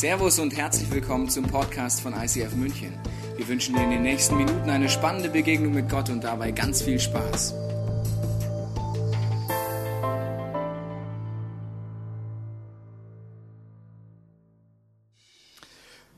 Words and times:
Servus 0.00 0.38
und 0.38 0.56
herzlich 0.56 0.90
willkommen 0.90 1.28
zum 1.28 1.44
Podcast 1.44 2.00
von 2.00 2.14
ICF 2.14 2.54
München. 2.54 2.94
Wir 3.36 3.46
wünschen 3.46 3.74
dir 3.74 3.84
in 3.84 3.90
den 3.90 4.00
nächsten 4.00 4.34
Minuten 4.38 4.70
eine 4.70 4.88
spannende 4.88 5.28
Begegnung 5.28 5.74
mit 5.74 5.90
Gott 5.90 6.08
und 6.08 6.24
dabei 6.24 6.52
ganz 6.52 6.80
viel 6.80 6.98
Spaß. 6.98 7.52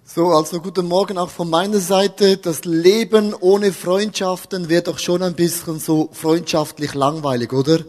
So, 0.04 0.28
also 0.28 0.60
guten 0.60 0.86
Morgen 0.86 1.18
auch 1.18 1.30
von 1.30 1.50
meiner 1.50 1.80
Seite. 1.80 2.36
Das 2.36 2.64
Leben 2.64 3.34
ohne 3.34 3.72
Freundschaften 3.72 4.68
wird 4.68 4.86
doch 4.86 5.00
schon 5.00 5.24
ein 5.24 5.34
bisschen 5.34 5.80
so 5.80 6.08
freundschaftlich 6.12 6.94
langweilig, 6.94 7.52
oder? 7.52 7.80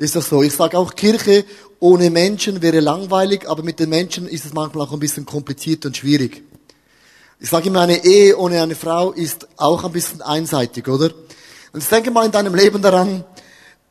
Ist 0.00 0.16
das 0.16 0.30
so? 0.30 0.42
Ich 0.42 0.54
sage 0.54 0.78
auch, 0.78 0.94
Kirche 0.94 1.44
ohne 1.78 2.08
Menschen 2.08 2.62
wäre 2.62 2.80
langweilig, 2.80 3.46
aber 3.46 3.62
mit 3.62 3.78
den 3.78 3.90
Menschen 3.90 4.26
ist 4.26 4.46
es 4.46 4.54
manchmal 4.54 4.86
auch 4.86 4.92
ein 4.94 4.98
bisschen 4.98 5.26
kompliziert 5.26 5.84
und 5.84 5.94
schwierig. 5.94 6.42
Ich 7.38 7.50
sage 7.50 7.68
immer, 7.68 7.82
eine 7.82 8.02
Ehe 8.02 8.34
ohne 8.38 8.62
eine 8.62 8.74
Frau 8.74 9.12
ist 9.12 9.46
auch 9.58 9.84
ein 9.84 9.92
bisschen 9.92 10.22
einseitig, 10.22 10.88
oder? 10.88 11.10
Und 11.74 11.82
ich 11.82 11.88
denke 11.90 12.10
mal 12.10 12.24
in 12.24 12.32
deinem 12.32 12.54
Leben 12.54 12.80
daran, 12.80 13.24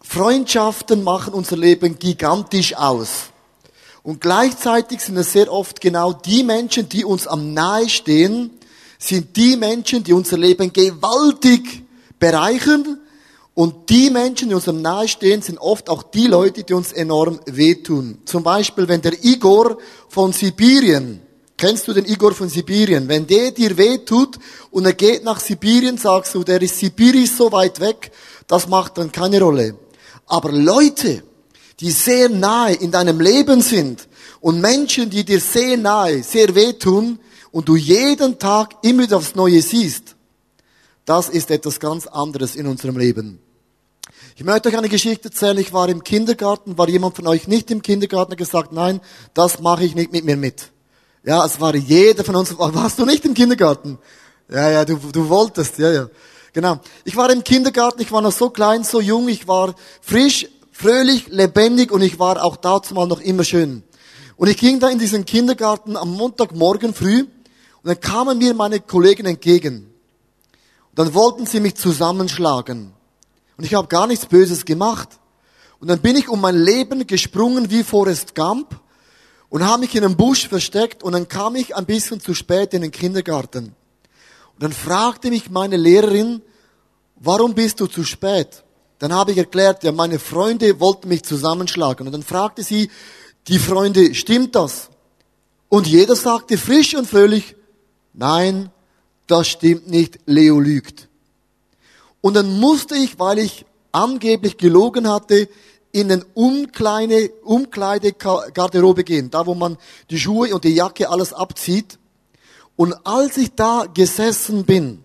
Freundschaften 0.01 1.03
machen 1.03 1.31
unser 1.31 1.57
Leben 1.57 1.99
gigantisch 1.99 2.75
aus. 2.75 3.29
Und 4.01 4.19
gleichzeitig 4.19 5.01
sind 5.01 5.17
es 5.17 5.31
sehr 5.31 5.53
oft 5.53 5.79
genau 5.79 6.11
die 6.11 6.43
Menschen, 6.43 6.89
die 6.89 7.05
uns 7.05 7.27
am 7.27 7.53
nahe 7.53 7.87
stehen, 7.87 8.49
sind 8.97 9.35
die 9.35 9.55
Menschen, 9.55 10.03
die 10.03 10.13
unser 10.13 10.39
Leben 10.39 10.73
gewaltig 10.73 11.83
bereichern, 12.17 12.97
und 13.53 13.89
die 13.89 14.09
Menschen, 14.09 14.49
die 14.49 14.55
uns 14.55 14.67
am 14.69 14.81
nahe 14.81 15.07
stehen, 15.07 15.41
sind 15.41 15.57
oft 15.57 15.89
auch 15.89 16.03
die 16.03 16.27
Leute, 16.27 16.63
die 16.63 16.73
uns 16.73 16.93
enorm 16.93 17.39
wehtun. 17.45 18.19
Zum 18.25 18.43
Beispiel, 18.43 18.87
wenn 18.87 19.01
der 19.01 19.23
Igor 19.23 19.77
von 20.07 20.31
Sibirien, 20.31 21.21
kennst 21.57 21.87
du 21.87 21.93
den 21.93 22.05
Igor 22.05 22.33
von 22.33 22.47
Sibirien? 22.47 23.07
Wenn 23.09 23.27
der 23.27 23.51
dir 23.51 23.77
wehtut 23.77 24.39
und 24.71 24.85
er 24.85 24.93
geht 24.93 25.23
nach 25.23 25.39
Sibirien, 25.39 25.97
sagst 25.97 26.35
du, 26.35 26.43
der 26.43 26.61
ist 26.61 26.79
Sibirisch 26.79 27.31
so 27.31 27.51
weit 27.51 27.79
weg, 27.79 28.11
das 28.47 28.67
macht 28.67 28.97
dann 28.97 29.11
keine 29.11 29.41
Rolle. 29.41 29.75
Aber 30.25 30.51
Leute, 30.51 31.23
die 31.79 31.91
sehr 31.91 32.29
nahe 32.29 32.75
in 32.75 32.91
deinem 32.91 33.19
Leben 33.19 33.61
sind 33.61 34.07
und 34.41 34.61
Menschen, 34.61 35.09
die 35.09 35.25
dir 35.25 35.39
sehr 35.39 35.75
nahe, 35.75 36.23
sehr 36.23 36.55
wehtun 36.55 37.19
und 37.51 37.67
du 37.67 37.75
jeden 37.75 38.39
Tag 38.39 38.75
immer 38.83 39.03
wieder 39.03 39.17
aufs 39.17 39.35
Neue 39.35 39.61
siehst, 39.61 40.15
das 41.05 41.27
ist 41.27 41.49
etwas 41.49 41.79
ganz 41.79 42.05
anderes 42.05 42.55
in 42.55 42.67
unserem 42.67 42.97
Leben. 42.97 43.39
Ich 44.39 44.45
möchte 44.45 44.69
euch 44.69 44.77
eine 44.77 44.87
Geschichte 44.87 45.27
erzählen. 45.27 45.57
Ich 45.57 45.73
war 45.73 45.89
im 45.89 46.01
Kindergarten. 46.01 46.77
War 46.77 46.87
jemand 46.87 47.13
von 47.13 47.27
euch 47.27 47.49
nicht 47.49 47.69
im 47.71 47.81
Kindergarten? 47.81 48.37
gesagt, 48.37 48.71
nein, 48.71 49.01
das 49.33 49.59
mache 49.59 49.83
ich 49.83 49.95
nicht 49.95 50.13
mit 50.13 50.23
mir 50.23 50.37
mit. 50.37 50.71
Ja, 51.25 51.45
es 51.45 51.59
war 51.59 51.75
jeder 51.75 52.23
von 52.23 52.37
uns. 52.37 52.55
Warst 52.57 52.99
du 52.99 53.05
nicht 53.05 53.25
im 53.25 53.33
Kindergarten? 53.33 53.97
Ja, 54.49 54.69
ja, 54.69 54.85
du, 54.85 54.95
du 54.95 55.27
wolltest. 55.27 55.77
Ja, 55.77 55.91
ja. 55.91 56.09
Genau. 56.53 56.79
Ich 57.03 57.17
war 57.17 57.29
im 57.29 57.43
Kindergarten. 57.43 58.01
Ich 58.01 58.13
war 58.13 58.21
noch 58.21 58.31
so 58.31 58.49
klein, 58.49 58.85
so 58.85 59.01
jung. 59.01 59.27
Ich 59.27 59.45
war 59.45 59.75
frisch, 59.99 60.47
fröhlich, 60.71 61.27
lebendig 61.27 61.91
und 61.91 62.01
ich 62.01 62.17
war 62.17 62.41
auch 62.41 62.55
dazu 62.55 62.93
mal 62.93 63.07
noch 63.07 63.19
immer 63.19 63.43
schön. 63.43 63.83
Und 64.37 64.47
ich 64.47 64.55
ging 64.55 64.79
da 64.79 64.87
in 64.87 64.99
diesen 64.99 65.25
Kindergarten 65.25 65.97
am 65.97 66.13
Montagmorgen 66.13 66.93
früh 66.93 67.23
und 67.23 67.29
dann 67.83 67.99
kamen 67.99 68.37
mir 68.37 68.53
meine 68.53 68.79
Kollegen 68.79 69.25
entgegen. 69.25 69.93
Und 70.91 70.97
dann 70.97 71.13
wollten 71.13 71.45
sie 71.45 71.59
mich 71.59 71.75
zusammenschlagen. 71.75 72.93
Und 73.59 73.65
ich 73.65 73.73
habe 73.73 73.89
gar 73.89 74.07
nichts 74.07 74.25
Böses 74.25 74.63
gemacht. 74.63 75.19
Und 75.81 75.89
dann 75.89 75.99
bin 75.99 76.15
ich 76.15 76.29
um 76.29 76.39
mein 76.39 76.55
Leben 76.55 77.05
gesprungen 77.05 77.69
wie 77.69 77.83
Forrest 77.83 78.33
Gump 78.33 78.79
und 79.49 79.65
habe 79.65 79.81
mich 79.81 79.93
in 79.95 80.05
einem 80.05 80.15
Busch 80.15 80.47
versteckt 80.47 81.03
und 81.03 81.11
dann 81.11 81.27
kam 81.27 81.57
ich 81.57 81.75
ein 81.75 81.85
bisschen 81.85 82.21
zu 82.21 82.33
spät 82.33 82.73
in 82.73 82.83
den 82.83 82.91
Kindergarten. 82.91 83.75
Und 84.53 84.63
dann 84.63 84.71
fragte 84.71 85.29
mich 85.29 85.49
meine 85.49 85.75
Lehrerin, 85.75 86.41
warum 87.17 87.53
bist 87.53 87.81
du 87.81 87.87
zu 87.87 88.05
spät? 88.05 88.63
Dann 88.97 89.11
habe 89.11 89.33
ich 89.33 89.37
erklärt, 89.37 89.83
ja, 89.83 89.91
meine 89.91 90.19
Freunde 90.19 90.79
wollten 90.79 91.09
mich 91.09 91.23
zusammenschlagen. 91.23 92.07
Und 92.07 92.13
dann 92.13 92.23
fragte 92.23 92.63
sie, 92.63 92.89
die 93.49 93.59
Freunde, 93.59 94.15
stimmt 94.15 94.55
das? 94.55 94.89
Und 95.67 95.85
jeder 95.85 96.15
sagte 96.15 96.57
frisch 96.57 96.95
und 96.95 97.09
fröhlich, 97.09 97.57
nein, 98.13 98.71
das 99.27 99.49
stimmt 99.49 99.89
nicht, 99.89 100.17
Leo 100.27 100.61
lügt. 100.61 101.08
Und 102.21 102.33
dann 102.35 102.59
musste 102.59 102.95
ich, 102.95 103.19
weil 103.19 103.39
ich 103.39 103.65
angeblich 103.91 104.57
gelogen 104.57 105.09
hatte, 105.09 105.49
in 105.91 106.09
den 106.09 106.23
Umkleide, 106.33 107.31
Umkleidegarderobe 107.43 109.03
gehen, 109.03 109.31
da 109.31 109.45
wo 109.45 109.55
man 109.55 109.77
die 110.09 110.19
Schuhe 110.19 110.53
und 110.53 110.63
die 110.63 110.75
Jacke 110.75 111.09
alles 111.09 111.33
abzieht. 111.33 111.97
Und 112.75 112.93
als 113.05 113.37
ich 113.37 113.55
da 113.55 113.85
gesessen 113.91 114.65
bin, 114.65 115.03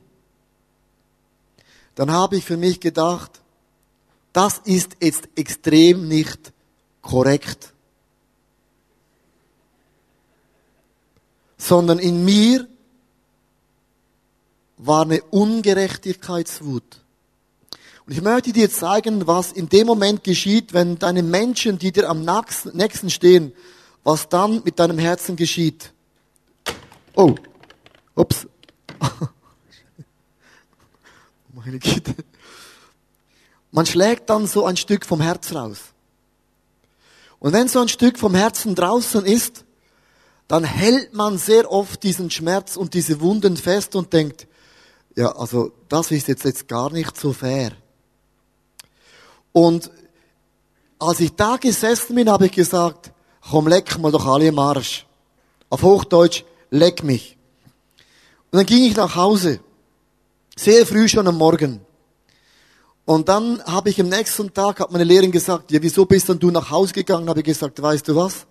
dann 1.95 2.11
habe 2.11 2.37
ich 2.37 2.45
für 2.45 2.57
mich 2.57 2.81
gedacht, 2.81 3.41
das 4.33 4.59
ist 4.65 4.97
jetzt 5.01 5.29
extrem 5.37 6.09
nicht 6.09 6.53
korrekt. 7.01 7.73
Sondern 11.57 11.99
in 11.99 12.25
mir 12.25 12.67
war 14.77 15.03
eine 15.03 15.23
Ungerechtigkeitswut. 15.23 17.04
Und 18.07 18.13
ich 18.13 18.21
möchte 18.21 18.53
dir 18.53 18.71
zeigen, 18.71 19.27
was 19.27 19.53
in 19.53 19.69
dem 19.69 19.87
Moment 19.87 20.25
geschieht, 20.25 20.75
wenn 20.75 20.99
deine 20.99 21.23
Menschen, 21.23 21.79
die 21.79 21.91
dir 21.91 22.11
am 22.11 22.27
nächsten 22.73 23.09
stehen, 23.09 23.53
was 24.03 24.29
dann 24.29 24.63
mit 24.63 24.79
deinem 24.79 24.99
Herzen 24.99 25.37
geschieht. 25.37 25.93
Oh, 27.15 27.35
ups. 28.15 28.47
Meine 31.55 31.79
Güte. 31.79 32.15
Man 33.71 33.87
schlägt 33.87 34.29
dann 34.29 34.47
so 34.47 34.67
ein 34.67 34.77
Stück 34.77 35.07
vom 35.07 35.23
Herz 35.23 35.55
raus. 35.55 35.79
Und 37.39 37.53
wenn 37.53 37.69
so 37.69 37.81
ein 37.81 37.89
Stück 37.89 38.19
vom 38.19 38.35
Herzen 38.35 38.75
draußen 38.75 39.25
ist, 39.25 39.65
dann 40.47 40.65
hält 40.65 41.15
man 41.15 41.39
sehr 41.39 41.71
oft 41.71 42.03
diesen 42.03 42.31
Schmerz 42.31 42.77
und 42.77 42.93
diese 42.93 43.21
Wunden 43.21 43.57
fest 43.57 43.97
und 43.97 44.13
denkt, 44.13 44.47
ja, 45.17 45.35
also 45.37 45.73
das 45.89 46.11
ist 46.11 46.29
jetzt, 46.29 46.45
jetzt 46.45 46.69
gar 46.69 46.93
nicht 46.93 47.17
so 47.17 47.33
fair. 47.33 47.73
Und 49.55 49.89
als 50.99 51.21
ich 51.21 51.33
da 51.37 51.57
gesessen 51.57 52.17
bin, 52.17 52.29
habe 52.29 52.47
ich 52.47 52.53
gesagt, 52.53 53.13
komm, 53.41 53.69
leck 53.69 53.97
mal 54.01 54.11
doch 54.11 54.27
alle 54.27 54.49
im 54.49 54.59
Arsch. 54.59 55.07
Auf 55.71 55.83
Hochdeutsch, 55.83 56.43
leck 56.71 57.05
mich. 57.05 57.37
Und 58.51 58.59
dann 58.59 58.67
ging 58.67 58.85
ich 58.85 58.97
nach 58.97 59.15
Hause. 59.15 59.61
Sehr 60.57 60.85
früh 60.85 61.09
schon 61.09 61.29
am 61.29 61.39
Morgen. 61.39 61.81
Und 63.05 63.29
dann 63.29 63.63
habe 63.65 63.91
ich 63.91 64.01
am 64.01 64.09
nächsten 64.09 64.53
Tag, 64.53 64.81
hat 64.81 64.91
meine 64.91 65.05
Lehrerin 65.05 65.31
gesagt, 65.31 65.71
ja, 65.71 65.81
wieso 65.81 66.05
bist 66.05 66.29
dann 66.29 66.41
du 66.41 66.51
nach 66.51 66.71
Hause 66.71 66.93
gegangen? 66.93 67.29
Habe 67.29 67.41
ich 67.41 67.47
gesagt, 67.47 67.81
weißt 67.81 68.09
du 68.09 68.17
was? 68.17 68.47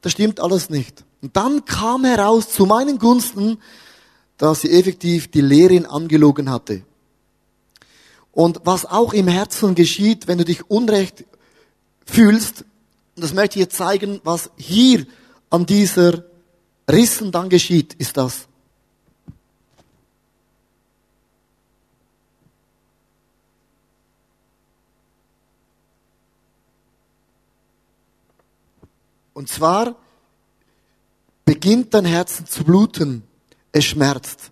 Das 0.00 0.10
stimmt 0.10 0.40
alles 0.40 0.70
nicht. 0.70 1.04
Und 1.20 1.36
dann 1.36 1.64
kam 1.64 2.04
heraus 2.04 2.48
zu 2.48 2.66
meinen 2.66 2.98
Gunsten, 2.98 3.58
dass 4.38 4.62
sie 4.62 4.72
effektiv 4.72 5.30
die 5.30 5.40
Lehrerin 5.40 5.86
angelogen 5.86 6.50
hatte. 6.50 6.82
Und 8.32 8.62
was 8.64 8.86
auch 8.86 9.12
im 9.12 9.28
Herzen 9.28 9.74
geschieht, 9.74 10.26
wenn 10.26 10.38
du 10.38 10.44
dich 10.44 10.68
unrecht 10.70 11.24
fühlst, 12.06 12.64
das 13.14 13.34
möchte 13.34 13.58
ich 13.58 13.64
jetzt 13.64 13.76
zeigen, 13.76 14.20
was 14.24 14.50
hier 14.56 15.06
an 15.50 15.66
dieser 15.66 16.24
Rissen 16.90 17.30
dann 17.30 17.50
geschieht, 17.50 17.94
ist 17.94 18.16
das. 18.16 18.48
Und 29.34 29.48
zwar 29.48 29.96
beginnt 31.44 31.92
dein 31.94 32.04
Herzen 32.04 32.46
zu 32.46 32.64
bluten. 32.64 33.24
Es 33.72 33.84
schmerzt. 33.84 34.50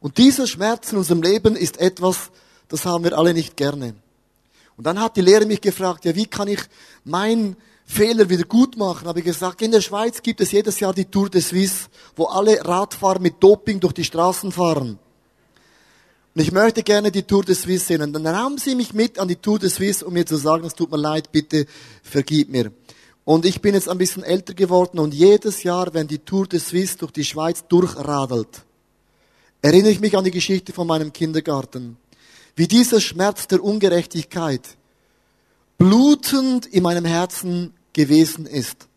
Und 0.00 0.18
dieser 0.18 0.46
Schmerz 0.46 0.92
in 0.92 0.98
unserem 0.98 1.22
Leben 1.22 1.56
ist 1.56 1.78
etwas, 1.78 2.30
das 2.68 2.84
haben 2.84 3.04
wir 3.04 3.16
alle 3.16 3.34
nicht 3.34 3.56
gerne. 3.56 3.94
Und 4.76 4.84
dann 4.84 5.00
hat 5.00 5.16
die 5.16 5.22
Lehre 5.22 5.46
mich 5.46 5.60
gefragt, 5.60 6.04
ja, 6.04 6.14
wie 6.14 6.26
kann 6.26 6.48
ich 6.48 6.60
meinen 7.04 7.56
Fehler 7.84 8.28
wieder 8.28 8.44
gut 8.44 8.76
machen? 8.76 9.08
Habe 9.08 9.18
ich 9.18 9.24
gesagt, 9.24 9.60
in 9.62 9.72
der 9.72 9.80
Schweiz 9.80 10.22
gibt 10.22 10.40
es 10.40 10.52
jedes 10.52 10.78
Jahr 10.78 10.94
die 10.94 11.06
Tour 11.06 11.28
de 11.28 11.40
Suisse, 11.40 11.88
wo 12.14 12.26
alle 12.26 12.64
Radfahrer 12.64 13.18
mit 13.18 13.42
Doping 13.42 13.80
durch 13.80 13.94
die 13.94 14.04
Straßen 14.04 14.52
fahren. 14.52 14.98
Und 16.34 16.42
ich 16.42 16.52
möchte 16.52 16.84
gerne 16.84 17.10
die 17.10 17.24
Tour 17.24 17.42
de 17.42 17.56
Suisse 17.56 17.86
sehen. 17.86 18.02
Und 18.02 18.12
dann 18.12 18.22
nahmen 18.22 18.58
sie 18.58 18.76
mich 18.76 18.92
mit 18.94 19.18
an 19.18 19.26
die 19.26 19.36
Tour 19.36 19.58
de 19.58 19.68
Suisse, 19.68 20.04
um 20.04 20.12
mir 20.12 20.26
zu 20.26 20.36
sagen, 20.36 20.64
es 20.64 20.74
tut 20.74 20.90
mir 20.92 20.98
leid, 20.98 21.32
bitte 21.32 21.66
vergib 22.02 22.50
mir. 22.50 22.70
Und 23.24 23.44
ich 23.46 23.60
bin 23.60 23.74
jetzt 23.74 23.88
ein 23.88 23.98
bisschen 23.98 24.22
älter 24.22 24.54
geworden 24.54 24.98
und 25.00 25.12
jedes 25.12 25.62
Jahr, 25.62 25.92
wenn 25.92 26.06
die 26.06 26.20
Tour 26.20 26.46
de 26.46 26.60
Suisse 26.60 26.96
durch 26.96 27.10
die 27.10 27.24
Schweiz 27.24 27.64
durchradelt, 27.68 28.62
erinnere 29.60 29.90
ich 29.90 30.00
mich 30.00 30.16
an 30.16 30.24
die 30.24 30.30
Geschichte 30.30 30.72
von 30.72 30.86
meinem 30.86 31.12
Kindergarten 31.12 31.96
wie 32.58 32.66
dieser 32.66 33.00
Schmerz 33.00 33.46
der 33.46 33.62
Ungerechtigkeit 33.62 34.62
blutend 35.78 36.66
in 36.66 36.82
meinem 36.82 37.04
Herzen 37.04 37.72
gewesen 37.92 38.46
ist. 38.46 38.88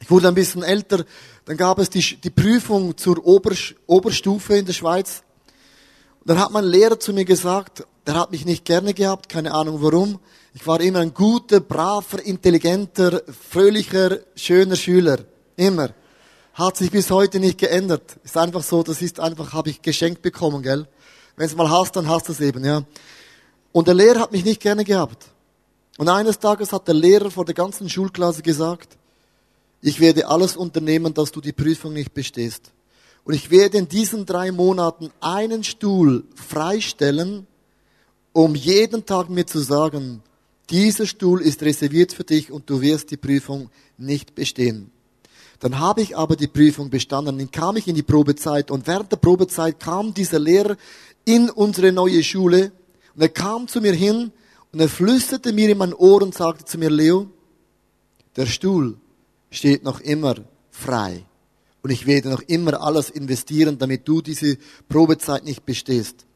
Ich 0.00 0.10
wurde 0.10 0.26
ein 0.26 0.34
bisschen 0.34 0.64
älter, 0.64 1.04
dann 1.44 1.56
gab 1.56 1.78
es 1.78 1.88
die, 1.88 2.00
die 2.00 2.30
Prüfung 2.30 2.96
zur 2.96 3.24
Ober, 3.24 3.54
Oberstufe 3.86 4.56
in 4.56 4.66
der 4.66 4.72
Schweiz. 4.72 5.22
Und 6.18 6.30
dann 6.30 6.40
hat 6.40 6.50
mein 6.50 6.64
Lehrer 6.64 6.98
zu 6.98 7.12
mir 7.12 7.24
gesagt, 7.24 7.86
der 8.08 8.14
hat 8.16 8.32
mich 8.32 8.44
nicht 8.44 8.64
gerne 8.64 8.92
gehabt, 8.92 9.28
keine 9.28 9.52
Ahnung 9.52 9.80
warum. 9.80 10.18
Ich 10.52 10.66
war 10.66 10.80
immer 10.80 10.98
ein 10.98 11.14
guter, 11.14 11.60
braver, 11.60 12.24
intelligenter, 12.24 13.22
fröhlicher, 13.50 14.18
schöner 14.34 14.76
Schüler. 14.76 15.18
Immer. 15.54 15.90
Hat 16.54 16.76
sich 16.76 16.90
bis 16.90 17.08
heute 17.12 17.38
nicht 17.38 17.58
geändert. 17.58 18.16
Ist 18.24 18.36
einfach 18.36 18.64
so, 18.64 18.82
das 18.82 19.00
ist 19.00 19.20
einfach, 19.20 19.52
habe 19.52 19.70
ich 19.70 19.80
geschenkt 19.80 20.22
bekommen, 20.22 20.60
gell? 20.62 20.88
Wenn 21.36 21.46
es 21.46 21.56
mal 21.56 21.70
hast, 21.70 21.96
dann 21.96 22.08
hast 22.08 22.28
du 22.28 22.32
es 22.32 22.40
eben, 22.40 22.64
ja. 22.64 22.84
Und 23.72 23.88
der 23.88 23.94
Lehrer 23.94 24.20
hat 24.20 24.32
mich 24.32 24.44
nicht 24.44 24.60
gerne 24.60 24.84
gehabt. 24.84 25.26
Und 25.98 26.08
eines 26.08 26.38
Tages 26.38 26.72
hat 26.72 26.86
der 26.86 26.94
Lehrer 26.94 27.30
vor 27.30 27.44
der 27.44 27.54
ganzen 27.54 27.88
Schulklasse 27.88 28.42
gesagt, 28.42 28.96
ich 29.80 30.00
werde 30.00 30.28
alles 30.28 30.56
unternehmen, 30.56 31.12
dass 31.12 31.30
du 31.30 31.40
die 31.40 31.52
Prüfung 31.52 31.92
nicht 31.92 32.14
bestehst. 32.14 32.72
Und 33.24 33.34
ich 33.34 33.50
werde 33.50 33.78
in 33.78 33.88
diesen 33.88 34.26
drei 34.26 34.52
Monaten 34.52 35.10
einen 35.20 35.64
Stuhl 35.64 36.24
freistellen, 36.34 37.46
um 38.32 38.54
jeden 38.54 39.06
Tag 39.06 39.28
mir 39.28 39.46
zu 39.46 39.60
sagen, 39.60 40.22
dieser 40.70 41.06
Stuhl 41.06 41.42
ist 41.42 41.62
reserviert 41.62 42.12
für 42.12 42.24
dich 42.24 42.50
und 42.50 42.68
du 42.70 42.80
wirst 42.80 43.10
die 43.10 43.16
Prüfung 43.16 43.70
nicht 43.98 44.34
bestehen. 44.34 44.90
Dann 45.60 45.78
habe 45.78 46.02
ich 46.02 46.16
aber 46.16 46.36
die 46.36 46.48
Prüfung 46.48 46.90
bestanden, 46.90 47.38
dann 47.38 47.50
kam 47.50 47.76
ich 47.76 47.86
in 47.86 47.94
die 47.94 48.02
Probezeit 48.02 48.70
und 48.70 48.86
während 48.86 49.12
der 49.12 49.16
Probezeit 49.16 49.78
kam 49.80 50.12
dieser 50.12 50.38
Lehrer 50.38 50.76
in 51.24 51.50
unsere 51.50 51.92
neue 51.92 52.22
Schule 52.22 52.72
und 53.14 53.22
er 53.22 53.28
kam 53.28 53.68
zu 53.68 53.80
mir 53.80 53.92
hin 53.92 54.32
und 54.72 54.80
er 54.80 54.88
flüsterte 54.88 55.52
mir 55.52 55.70
in 55.70 55.78
mein 55.78 55.94
Ohr 55.94 56.22
und 56.22 56.34
sagte 56.34 56.64
zu 56.64 56.78
mir, 56.78 56.90
Leo, 56.90 57.28
der 58.36 58.46
Stuhl 58.46 58.96
steht 59.50 59.84
noch 59.84 60.00
immer 60.00 60.36
frei. 60.70 61.24
Und 61.82 61.90
ich 61.90 62.06
werde 62.06 62.30
noch 62.30 62.40
immer 62.40 62.80
alles 62.82 63.10
investieren, 63.10 63.78
damit 63.78 64.08
du 64.08 64.22
diese 64.22 64.56
Probezeit 64.88 65.44
nicht 65.44 65.64
bestehst. 65.64 66.26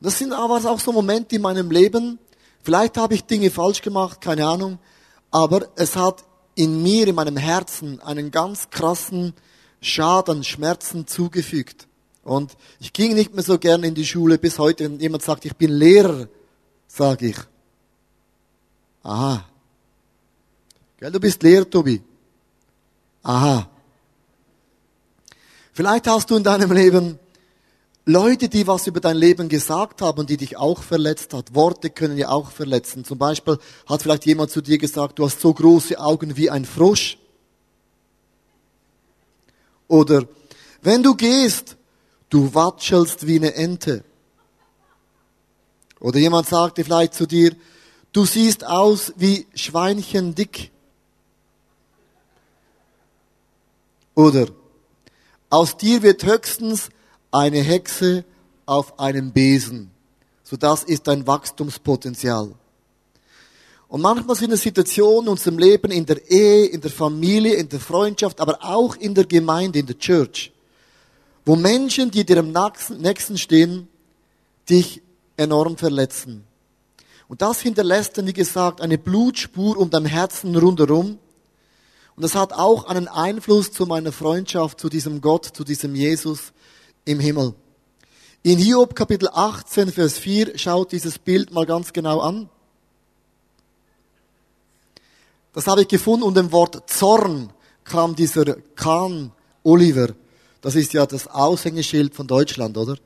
Und 0.00 0.06
das 0.06 0.18
sind 0.18 0.32
aber 0.32 0.56
auch 0.70 0.80
so 0.80 0.92
Momente 0.92 1.36
in 1.36 1.42
meinem 1.42 1.70
Leben. 1.70 2.18
Vielleicht 2.62 2.96
habe 2.96 3.14
ich 3.14 3.24
Dinge 3.24 3.50
falsch 3.50 3.82
gemacht, 3.82 4.20
keine 4.20 4.46
Ahnung. 4.46 4.78
Aber 5.30 5.68
es 5.76 5.96
hat 5.96 6.24
in 6.54 6.82
mir, 6.82 7.08
in 7.08 7.14
meinem 7.14 7.36
Herzen, 7.36 8.00
einen 8.00 8.30
ganz 8.30 8.68
krassen 8.70 9.32
Schaden, 9.80 10.44
Schmerzen 10.44 11.06
zugefügt. 11.06 11.86
Und 12.24 12.56
ich 12.80 12.92
ging 12.92 13.14
nicht 13.14 13.34
mehr 13.34 13.44
so 13.44 13.58
gerne 13.58 13.86
in 13.86 13.94
die 13.94 14.06
Schule 14.06 14.38
bis 14.38 14.58
heute. 14.58 14.84
Wenn 14.84 14.98
jemand 14.98 15.22
sagt, 15.22 15.44
ich 15.44 15.54
bin 15.54 15.70
Lehrer, 15.70 16.26
sage 16.88 17.28
ich. 17.28 17.36
Aha. 19.02 19.44
Gell, 20.98 21.12
du 21.12 21.20
bist 21.20 21.42
Lehrer, 21.42 21.68
Tobi. 21.68 22.02
Aha. 23.22 23.68
Vielleicht 25.74 26.06
hast 26.06 26.30
du 26.30 26.36
in 26.36 26.44
deinem 26.44 26.72
Leben 26.72 27.18
Leute, 28.06 28.48
die 28.50 28.66
was 28.66 28.86
über 28.86 29.00
dein 29.00 29.16
Leben 29.16 29.48
gesagt 29.48 30.02
haben, 30.02 30.26
die 30.26 30.36
dich 30.36 30.58
auch 30.58 30.82
verletzt 30.82 31.32
hat. 31.32 31.54
Worte 31.54 31.88
können 31.88 32.18
ja 32.18 32.28
auch 32.28 32.50
verletzen. 32.50 33.04
Zum 33.04 33.18
Beispiel 33.18 33.58
hat 33.86 34.02
vielleicht 34.02 34.26
jemand 34.26 34.50
zu 34.50 34.60
dir 34.60 34.76
gesagt, 34.76 35.18
du 35.18 35.24
hast 35.24 35.40
so 35.40 35.54
große 35.54 35.98
Augen 35.98 36.36
wie 36.36 36.50
ein 36.50 36.66
Frosch. 36.66 37.16
Oder 39.88 40.26
wenn 40.82 41.02
du 41.02 41.14
gehst, 41.14 41.76
Du 42.30 42.54
watschelst 42.54 43.26
wie 43.26 43.36
eine 43.36 43.54
Ente. 43.54 44.04
Oder 46.00 46.18
jemand 46.18 46.48
sagte 46.48 46.84
vielleicht 46.84 47.14
zu 47.14 47.26
dir, 47.26 47.54
du 48.12 48.24
siehst 48.24 48.64
aus 48.64 49.12
wie 49.16 49.46
Schweinchen 49.54 50.34
dick. 50.34 50.70
Oder 54.14 54.48
aus 55.50 55.76
dir 55.76 56.02
wird 56.02 56.24
höchstens 56.24 56.90
eine 57.30 57.60
Hexe 57.60 58.24
auf 58.66 58.98
einem 58.98 59.32
Besen. 59.32 59.90
So 60.42 60.56
das 60.56 60.84
ist 60.84 61.06
dein 61.06 61.26
Wachstumspotenzial. 61.26 62.54
Und 63.88 64.00
manchmal 64.00 64.36
sind 64.36 64.52
es 64.52 64.62
Situationen 64.62 65.24
in 65.24 65.28
unserem 65.28 65.58
Leben, 65.58 65.90
in 65.90 66.04
der 66.04 66.28
Ehe, 66.30 66.66
in 66.66 66.80
der 66.80 66.90
Familie, 66.90 67.54
in 67.54 67.68
der 67.68 67.80
Freundschaft, 67.80 68.40
aber 68.40 68.58
auch 68.62 68.96
in 68.96 69.14
der 69.14 69.24
Gemeinde, 69.24 69.78
in 69.78 69.86
der 69.86 69.98
Church, 69.98 70.52
wo 71.44 71.56
Menschen, 71.56 72.10
die 72.10 72.24
dir 72.24 72.38
am 72.38 72.54
nächsten 72.98 73.38
stehen, 73.38 73.88
dich 74.68 75.02
enorm 75.36 75.76
verletzen. 75.76 76.44
Und 77.28 77.42
das 77.42 77.60
hinterlässt 77.60 78.16
dann, 78.16 78.26
wie 78.26 78.32
gesagt, 78.32 78.80
eine 78.80 78.98
Blutspur 78.98 79.76
um 79.76 79.90
dein 79.90 80.06
Herzen 80.06 80.56
rundherum. 80.56 81.18
Und 82.16 82.22
das 82.22 82.34
hat 82.34 82.52
auch 82.52 82.84
einen 82.84 83.08
Einfluss 83.08 83.72
zu 83.72 83.86
meiner 83.86 84.12
Freundschaft, 84.12 84.80
zu 84.80 84.88
diesem 84.88 85.20
Gott, 85.20 85.46
zu 85.46 85.64
diesem 85.64 85.94
Jesus 85.94 86.52
im 87.04 87.18
Himmel. 87.18 87.54
In 88.42 88.58
Hiob 88.58 88.94
Kapitel 88.94 89.28
18, 89.32 89.90
Vers 89.90 90.18
4 90.18 90.58
schaut 90.58 90.92
dieses 90.92 91.18
Bild 91.18 91.52
mal 91.52 91.66
ganz 91.66 91.92
genau 91.92 92.20
an. 92.20 92.48
Das 95.52 95.66
habe 95.66 95.82
ich 95.82 95.88
gefunden 95.88 96.24
und 96.24 96.36
dem 96.36 96.52
Wort 96.52 96.88
Zorn 96.90 97.52
kam 97.84 98.14
dieser 98.14 98.44
Kahn 98.76 99.32
Oliver 99.62 100.14
das 100.64 100.76
ist 100.76 100.94
ja 100.94 101.04
das 101.04 101.26
Aushängeschild 101.26 102.14
von 102.14 102.26
Deutschland, 102.26 102.78
oder? 102.78 102.96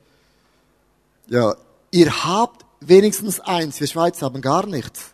Ja, 1.27 1.57
ihr 1.91 2.25
habt 2.25 2.65
wenigstens 2.79 3.41
eins. 3.41 3.81
Wir 3.81 3.89
Schweizer 3.89 4.27
haben 4.27 4.41
gar 4.41 4.65
nichts. 4.65 5.07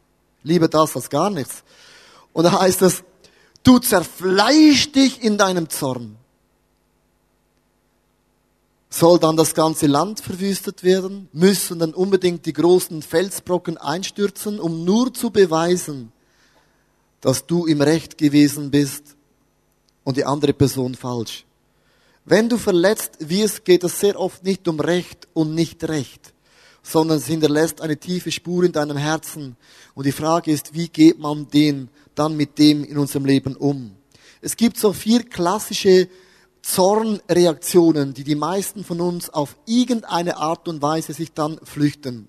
Lieber 0.43 0.69
das 0.69 0.95
als 0.95 1.09
gar 1.09 1.31
nichts. 1.31 1.65
Und 2.35 2.45
da 2.45 2.61
heißt 2.61 2.83
es, 2.83 3.03
du 3.63 3.79
zerfleisch 3.79 4.93
dich 4.93 5.23
in 5.23 5.39
deinem 5.39 5.71
Zorn. 5.71 6.17
Soll 8.91 9.19
dann 9.19 9.39
das 9.39 9.55
ganze 9.55 9.87
Land 9.87 10.21
verwüstet 10.21 10.85
werden? 10.85 11.31
Müssen 11.33 11.79
dann 11.79 11.95
unbedingt 11.95 12.45
die 12.45 12.53
großen 12.53 13.01
Felsbrocken 13.01 13.79
einstürzen, 13.79 14.61
um 14.61 14.85
nur 14.85 15.15
zu 15.15 15.31
beweisen, 15.31 16.13
dass 17.23 17.47
du 17.47 17.65
im 17.65 17.81
Recht 17.81 18.19
gewesen 18.19 18.71
bist 18.71 19.17
und 20.05 20.19
die 20.19 20.27
andere 20.27 20.53
Person 20.53 20.95
falsch? 20.95 21.47
Wenn 22.27 22.49
du 22.49 22.57
verletzt 22.57 23.17
wirst, 23.19 23.67
geht 23.67 23.85
es 23.85 24.01
sehr 24.01 24.19
oft 24.19 24.43
nicht 24.45 24.67
um 24.67 24.81
Recht 24.81 25.29
und 25.35 25.55
nicht 25.55 25.85
Recht, 25.85 26.33
sondern 26.83 27.19
es 27.19 27.27
hinterlässt 27.27 27.83
eine 27.83 27.99
tiefe 27.99 28.33
Spur 28.33 28.65
in 28.65 28.73
deinem 28.73 28.97
Herzen. 28.97 29.57
Und 29.95 30.07
die 30.07 30.13
Frage 30.13 30.51
ist, 30.51 30.73
wie 30.73 30.89
geht 30.89 31.19
man 31.19 31.49
den 31.51 31.91
dann 32.15 32.35
mit 32.35 32.59
dem 32.59 32.83
in 32.83 32.97
unserem 32.97 33.27
Leben 33.27 33.57
um? 33.57 33.95
Es 34.41 34.57
gibt 34.57 34.79
so 34.79 34.95
vier 34.95 35.23
klassische 35.23 36.09
Zornreaktionen, 36.63 38.15
die 38.15 38.25
die 38.25 38.35
meisten 38.35 38.85
von 38.85 39.03
uns 39.03 39.29
auf 39.29 39.57
irgendeine 39.67 40.39
Art 40.39 40.67
und 40.67 40.81
Weise 40.81 41.13
sich 41.13 41.33
dann 41.33 41.61
flüchten. 41.63 42.29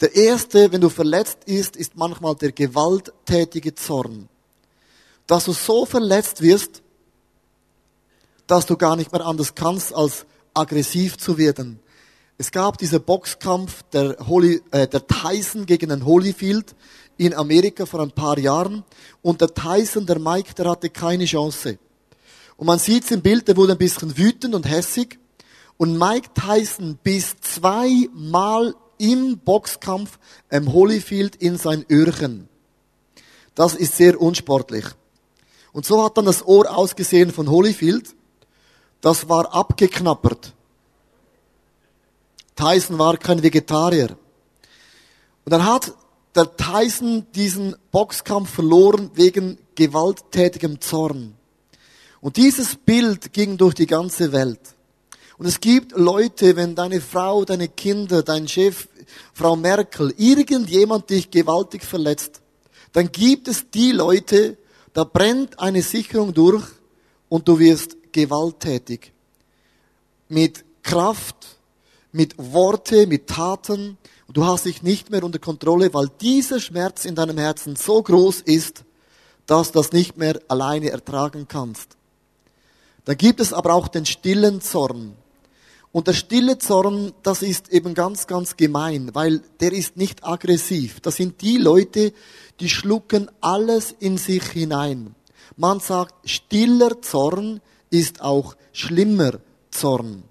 Der 0.00 0.12
erste, 0.16 0.72
wenn 0.72 0.80
du 0.80 0.88
verletzt 0.88 1.44
ist, 1.46 1.76
ist 1.76 1.96
manchmal 1.96 2.34
der 2.34 2.50
gewalttätige 2.50 3.76
Zorn. 3.76 4.28
Dass 5.28 5.44
du 5.44 5.52
so 5.52 5.86
verletzt 5.86 6.42
wirst, 6.42 6.82
dass 8.50 8.66
du 8.66 8.76
gar 8.76 8.96
nicht 8.96 9.12
mehr 9.12 9.24
anders 9.24 9.54
kannst, 9.54 9.94
als 9.94 10.26
aggressiv 10.54 11.16
zu 11.16 11.38
werden. 11.38 11.78
Es 12.36 12.50
gab 12.50 12.78
diesen 12.78 13.00
Boxkampf 13.00 13.84
der, 13.92 14.16
Holy, 14.26 14.60
äh, 14.72 14.88
der 14.88 15.06
Tyson 15.06 15.66
gegen 15.66 15.90
den 15.90 16.04
Holyfield 16.04 16.74
in 17.16 17.32
Amerika 17.32 17.86
vor 17.86 18.00
ein 18.00 18.10
paar 18.10 18.38
Jahren 18.38 18.82
und 19.22 19.40
der 19.40 19.54
Tyson, 19.54 20.04
der 20.04 20.18
Mike, 20.18 20.54
der 20.54 20.68
hatte 20.68 20.90
keine 20.90 21.26
Chance. 21.26 21.78
Und 22.56 22.66
man 22.66 22.80
sieht 22.80 23.04
es 23.04 23.12
im 23.12 23.22
Bild, 23.22 23.46
der 23.46 23.56
wurde 23.56 23.72
ein 23.72 23.78
bisschen 23.78 24.18
wütend 24.18 24.54
und 24.56 24.68
hässig 24.68 25.20
und 25.76 25.96
Mike 25.96 26.30
Tyson 26.34 26.98
biss 27.04 27.36
zweimal 27.40 28.74
im 28.98 29.38
Boxkampf 29.38 30.18
im 30.50 30.72
Holyfield 30.72 31.36
in 31.36 31.56
sein 31.56 31.86
Öhrchen. 31.88 32.48
Das 33.54 33.76
ist 33.76 33.96
sehr 33.96 34.20
unsportlich. 34.20 34.86
Und 35.72 35.86
so 35.86 36.04
hat 36.04 36.18
dann 36.18 36.24
das 36.24 36.44
Ohr 36.44 36.76
ausgesehen 36.76 37.30
von 37.30 37.48
Holyfield 37.48 38.16
das 39.00 39.28
war 39.28 39.52
abgeknappert. 39.54 40.52
Tyson 42.54 42.98
war 42.98 43.16
kein 43.16 43.42
Vegetarier. 43.42 44.16
Und 45.44 45.50
dann 45.52 45.64
hat 45.64 45.94
der 46.34 46.54
Tyson 46.56 47.26
diesen 47.34 47.74
Boxkampf 47.90 48.50
verloren 48.50 49.10
wegen 49.14 49.58
gewalttätigem 49.74 50.80
Zorn. 50.80 51.34
Und 52.20 52.36
dieses 52.36 52.76
Bild 52.76 53.32
ging 53.32 53.56
durch 53.56 53.74
die 53.74 53.86
ganze 53.86 54.32
Welt. 54.32 54.60
Und 55.38 55.46
es 55.46 55.58
gibt 55.58 55.92
Leute, 55.92 56.54
wenn 56.56 56.74
deine 56.74 57.00
Frau, 57.00 57.46
deine 57.46 57.68
Kinder, 57.68 58.22
dein 58.22 58.46
Chef, 58.46 58.88
Frau 59.32 59.56
Merkel, 59.56 60.14
irgendjemand 60.18 61.08
dich 61.08 61.30
gewaltig 61.30 61.82
verletzt, 61.82 62.42
dann 62.92 63.10
gibt 63.10 63.48
es 63.48 63.70
die 63.70 63.92
Leute, 63.92 64.58
da 64.92 65.04
brennt 65.04 65.58
eine 65.58 65.80
Sicherung 65.80 66.34
durch 66.34 66.64
und 67.30 67.48
du 67.48 67.58
wirst 67.58 67.96
gewalttätig. 68.12 69.12
Mit 70.28 70.64
Kraft, 70.82 71.58
mit 72.12 72.34
Worte, 72.38 73.06
mit 73.06 73.26
Taten. 73.26 73.98
du 74.32 74.44
hast 74.44 74.64
dich 74.64 74.82
nicht 74.82 75.10
mehr 75.10 75.24
unter 75.24 75.38
Kontrolle, 75.38 75.92
weil 75.92 76.08
dieser 76.20 76.60
Schmerz 76.60 77.04
in 77.04 77.14
deinem 77.14 77.38
Herzen 77.38 77.76
so 77.76 78.02
groß 78.02 78.42
ist, 78.42 78.84
dass 79.46 79.72
du 79.72 79.80
das 79.80 79.92
nicht 79.92 80.16
mehr 80.16 80.40
alleine 80.48 80.90
ertragen 80.90 81.46
kannst. 81.48 81.96
Dann 83.04 83.16
gibt 83.16 83.40
es 83.40 83.52
aber 83.52 83.74
auch 83.74 83.88
den 83.88 84.06
stillen 84.06 84.60
Zorn. 84.60 85.16
Und 85.92 86.06
der 86.06 86.12
stille 86.12 86.58
Zorn, 86.58 87.12
das 87.24 87.42
ist 87.42 87.70
eben 87.70 87.94
ganz, 87.94 88.28
ganz 88.28 88.56
gemein, 88.56 89.10
weil 89.12 89.42
der 89.58 89.72
ist 89.72 89.96
nicht 89.96 90.24
aggressiv. 90.24 91.00
Das 91.00 91.16
sind 91.16 91.40
die 91.40 91.56
Leute, 91.56 92.12
die 92.60 92.68
schlucken 92.68 93.28
alles 93.40 93.92
in 93.98 94.16
sich 94.16 94.44
hinein. 94.44 95.16
Man 95.56 95.80
sagt, 95.80 96.14
stiller 96.28 97.02
Zorn 97.02 97.60
ist 97.90 98.20
auch 98.22 98.56
schlimmer 98.72 99.32
Zorn. 99.70 100.22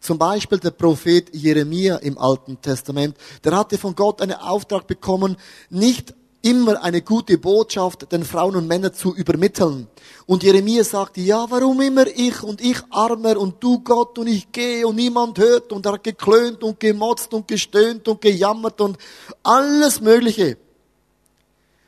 Zum 0.00 0.18
Beispiel 0.18 0.58
der 0.58 0.72
Prophet 0.72 1.34
Jeremia 1.34 1.96
im 1.96 2.18
Alten 2.18 2.60
Testament, 2.60 3.16
der 3.42 3.56
hatte 3.56 3.78
von 3.78 3.94
Gott 3.94 4.20
einen 4.20 4.34
Auftrag 4.34 4.86
bekommen, 4.86 5.36
nicht 5.70 6.14
immer 6.42 6.82
eine 6.82 7.00
gute 7.00 7.38
Botschaft 7.38 8.12
den 8.12 8.22
Frauen 8.22 8.56
und 8.56 8.66
Männern 8.66 8.92
zu 8.92 9.14
übermitteln. 9.14 9.86
Und 10.26 10.42
Jeremia 10.42 10.84
sagte, 10.84 11.22
ja, 11.22 11.46
warum 11.48 11.80
immer 11.80 12.06
ich 12.06 12.42
und 12.42 12.60
ich 12.60 12.76
armer 12.90 13.38
und 13.38 13.64
du 13.64 13.80
Gott 13.80 14.18
und 14.18 14.26
ich 14.26 14.52
gehe 14.52 14.86
und 14.86 14.96
niemand 14.96 15.38
hört 15.38 15.72
und 15.72 15.86
er 15.86 15.92
hat 15.92 16.04
geklönt 16.04 16.62
und 16.62 16.78
gemotzt 16.78 17.32
und 17.32 17.48
gestöhnt 17.48 18.06
und 18.08 18.20
gejammert 18.20 18.78
und 18.82 18.98
alles 19.42 20.02
Mögliche. 20.02 20.58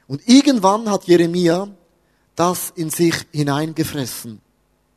Und 0.09 0.27
irgendwann 0.27 0.91
hat 0.91 1.05
Jeremia 1.05 1.69
das 2.35 2.73
in 2.77 2.89
sich 2.89 3.15
hineingefressen. 3.33 4.41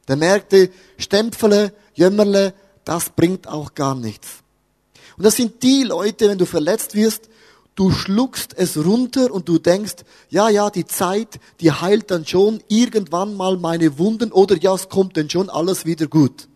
Der 0.09 0.17
merkte, 0.17 0.71
Stempfele, 0.97 1.71
Jämmerle, 1.93 2.53
das 2.83 3.11
bringt 3.11 3.47
auch 3.47 3.75
gar 3.75 3.93
nichts. 3.93 4.39
Und 5.15 5.23
das 5.23 5.35
sind 5.35 5.61
die 5.61 5.83
Leute, 5.83 6.27
wenn 6.27 6.39
du 6.39 6.45
verletzt 6.45 6.95
wirst, 6.95 7.29
du 7.75 7.91
schluckst 7.91 8.55
es 8.57 8.75
runter 8.83 9.31
und 9.31 9.47
du 9.47 9.59
denkst, 9.59 9.97
ja, 10.29 10.49
ja, 10.49 10.71
die 10.71 10.85
Zeit, 10.85 11.39
die 11.61 11.71
heilt 11.71 12.09
dann 12.09 12.25
schon 12.25 12.63
irgendwann 12.67 13.37
mal 13.37 13.57
meine 13.57 13.99
Wunden 13.99 14.31
oder 14.31 14.57
ja, 14.57 14.73
es 14.73 14.89
kommt 14.89 15.15
dann 15.15 15.29
schon 15.29 15.49
alles 15.49 15.85
wieder 15.85 16.07
gut. 16.07 16.47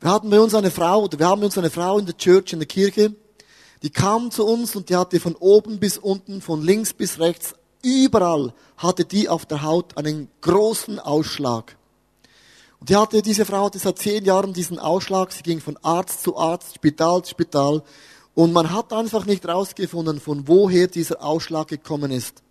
Wir 0.00 0.12
hatten 0.12 0.30
bei 0.30 0.38
uns 0.38 0.54
eine 0.54 0.70
Frau, 0.70 1.02
oder 1.02 1.18
wir 1.18 1.26
haben 1.26 1.42
uns 1.42 1.58
eine 1.58 1.70
Frau 1.70 1.98
in 1.98 2.06
der 2.06 2.16
Church, 2.16 2.52
in 2.52 2.60
der 2.60 2.68
Kirche, 2.68 3.16
die 3.82 3.90
kam 3.90 4.30
zu 4.30 4.46
uns 4.46 4.76
und 4.76 4.90
die 4.90 4.96
hatte 4.96 5.18
von 5.18 5.34
oben 5.34 5.80
bis 5.80 5.98
unten, 5.98 6.40
von 6.40 6.62
links 6.62 6.92
bis 6.92 7.18
rechts, 7.18 7.54
überall 7.82 8.52
hatte 8.76 9.04
die 9.04 9.28
auf 9.28 9.46
der 9.46 9.62
Haut 9.62 9.96
einen 9.96 10.28
großen 10.40 10.98
Ausschlag. 10.98 11.76
Und 12.80 12.90
die 12.90 12.96
hatte, 12.96 13.22
diese 13.22 13.44
Frau 13.44 13.66
hatte 13.66 13.78
seit 13.78 13.98
zehn 13.98 14.24
Jahren 14.24 14.52
diesen 14.52 14.78
Ausschlag. 14.78 15.32
Sie 15.32 15.42
ging 15.42 15.60
von 15.60 15.76
Arzt 15.82 16.22
zu 16.22 16.36
Arzt, 16.36 16.76
Spital 16.76 17.22
zu 17.22 17.30
Spital. 17.30 17.82
Und 18.34 18.52
man 18.52 18.70
hat 18.70 18.92
einfach 18.92 19.26
nicht 19.26 19.46
rausgefunden, 19.48 20.20
von 20.20 20.46
woher 20.46 20.86
dieser 20.86 21.22
Ausschlag 21.22 21.68
gekommen 21.68 22.12
ist. 22.12 22.42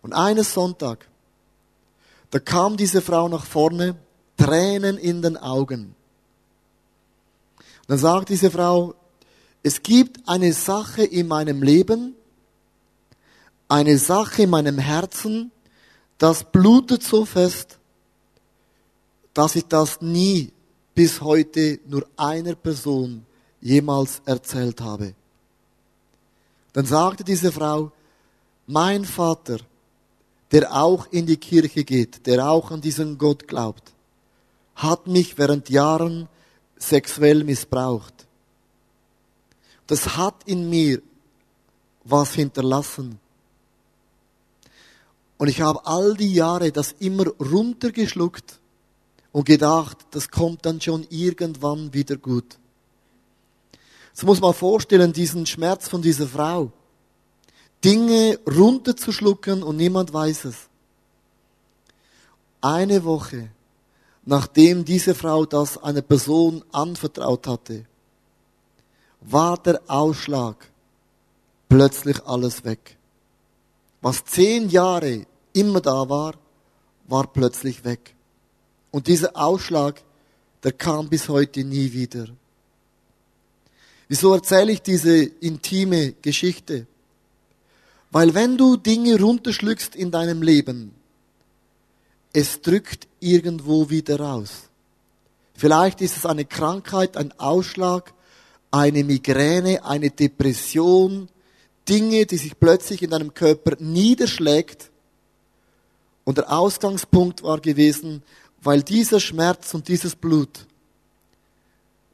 Und 0.00 0.14
eines 0.14 0.54
Sonntag, 0.54 1.06
da 2.30 2.38
kam 2.38 2.76
diese 2.76 3.02
Frau 3.02 3.28
nach 3.28 3.44
vorne, 3.44 3.96
Tränen 4.38 4.96
in 4.96 5.20
den 5.20 5.36
Augen. 5.36 5.94
Und 7.58 7.88
dann 7.88 7.98
sagt 7.98 8.30
diese 8.30 8.50
Frau, 8.50 8.94
es 9.62 9.82
gibt 9.82 10.26
eine 10.26 10.52
Sache 10.52 11.04
in 11.04 11.28
meinem 11.28 11.62
Leben, 11.62 12.16
eine 13.72 13.96
Sache 13.96 14.42
in 14.42 14.50
meinem 14.50 14.78
Herzen, 14.78 15.50
das 16.18 16.44
blutet 16.44 17.02
so 17.02 17.24
fest, 17.24 17.78
dass 19.32 19.56
ich 19.56 19.64
das 19.66 20.02
nie 20.02 20.52
bis 20.94 21.22
heute 21.22 21.80
nur 21.86 22.06
einer 22.18 22.54
Person 22.54 23.24
jemals 23.62 24.20
erzählt 24.26 24.78
habe. 24.82 25.14
Dann 26.74 26.84
sagte 26.84 27.24
diese 27.24 27.50
Frau, 27.50 27.92
mein 28.66 29.06
Vater, 29.06 29.58
der 30.50 30.74
auch 30.74 31.06
in 31.10 31.24
die 31.24 31.38
Kirche 31.38 31.82
geht, 31.82 32.26
der 32.26 32.46
auch 32.46 32.70
an 32.70 32.82
diesen 32.82 33.16
Gott 33.16 33.48
glaubt, 33.48 33.94
hat 34.74 35.06
mich 35.06 35.38
während 35.38 35.70
Jahren 35.70 36.28
sexuell 36.76 37.42
missbraucht. 37.42 38.26
Das 39.86 40.18
hat 40.18 40.42
in 40.44 40.68
mir 40.68 41.00
was 42.04 42.34
hinterlassen. 42.34 43.21
Und 45.42 45.48
ich 45.48 45.60
habe 45.60 45.84
all 45.86 46.14
die 46.14 46.32
Jahre 46.32 46.70
das 46.70 46.94
immer 47.00 47.26
runtergeschluckt 47.26 48.60
und 49.32 49.44
gedacht, 49.44 49.96
das 50.12 50.30
kommt 50.30 50.64
dann 50.64 50.80
schon 50.80 51.04
irgendwann 51.10 51.92
wieder 51.92 52.16
gut. 52.16 52.58
So 54.12 54.24
muss 54.26 54.40
man 54.40 54.54
vorstellen, 54.54 55.12
diesen 55.12 55.44
Schmerz 55.44 55.88
von 55.88 56.00
dieser 56.00 56.28
Frau. 56.28 56.70
Dinge 57.84 58.38
runterzuschlucken 58.46 59.64
und 59.64 59.78
niemand 59.78 60.12
weiß 60.12 60.44
es. 60.44 60.68
Eine 62.60 63.02
Woche, 63.02 63.48
nachdem 64.24 64.84
diese 64.84 65.12
Frau 65.12 65.44
das 65.44 65.76
einer 65.76 66.02
Person 66.02 66.64
anvertraut 66.70 67.48
hatte, 67.48 67.84
war 69.20 69.58
der 69.58 69.82
Ausschlag 69.88 70.70
plötzlich 71.68 72.24
alles 72.26 72.62
weg. 72.62 72.96
Was 74.02 74.24
zehn 74.24 74.68
Jahre 74.68 75.26
immer 75.52 75.80
da 75.80 76.08
war, 76.08 76.34
war 77.08 77.26
plötzlich 77.26 77.84
weg. 77.84 78.14
Und 78.90 79.06
dieser 79.06 79.36
Ausschlag, 79.36 80.02
der 80.62 80.72
kam 80.72 81.08
bis 81.08 81.28
heute 81.28 81.64
nie 81.64 81.92
wieder. 81.92 82.28
Wieso 84.08 84.34
erzähle 84.34 84.72
ich 84.72 84.82
diese 84.82 85.24
intime 85.24 86.12
Geschichte? 86.22 86.86
Weil 88.10 88.34
wenn 88.34 88.58
du 88.58 88.76
Dinge 88.76 89.18
runterschluckst 89.18 89.96
in 89.96 90.10
deinem 90.10 90.42
Leben, 90.42 90.92
es 92.32 92.60
drückt 92.60 93.08
irgendwo 93.20 93.88
wieder 93.88 94.20
raus. 94.20 94.68
Vielleicht 95.54 96.00
ist 96.00 96.16
es 96.16 96.26
eine 96.26 96.44
Krankheit, 96.44 97.16
ein 97.16 97.32
Ausschlag, 97.38 98.12
eine 98.70 99.04
Migräne, 99.04 99.84
eine 99.84 100.10
Depression, 100.10 101.28
Dinge, 101.88 102.26
die 102.26 102.36
sich 102.36 102.58
plötzlich 102.58 103.02
in 103.02 103.10
deinem 103.10 103.34
Körper 103.34 103.76
niederschlägt. 103.78 104.90
Und 106.24 106.38
der 106.38 106.52
Ausgangspunkt 106.52 107.42
war 107.42 107.60
gewesen, 107.60 108.22
weil 108.62 108.82
dieser 108.82 109.20
Schmerz 109.20 109.74
und 109.74 109.88
dieses 109.88 110.14
Blut 110.14 110.66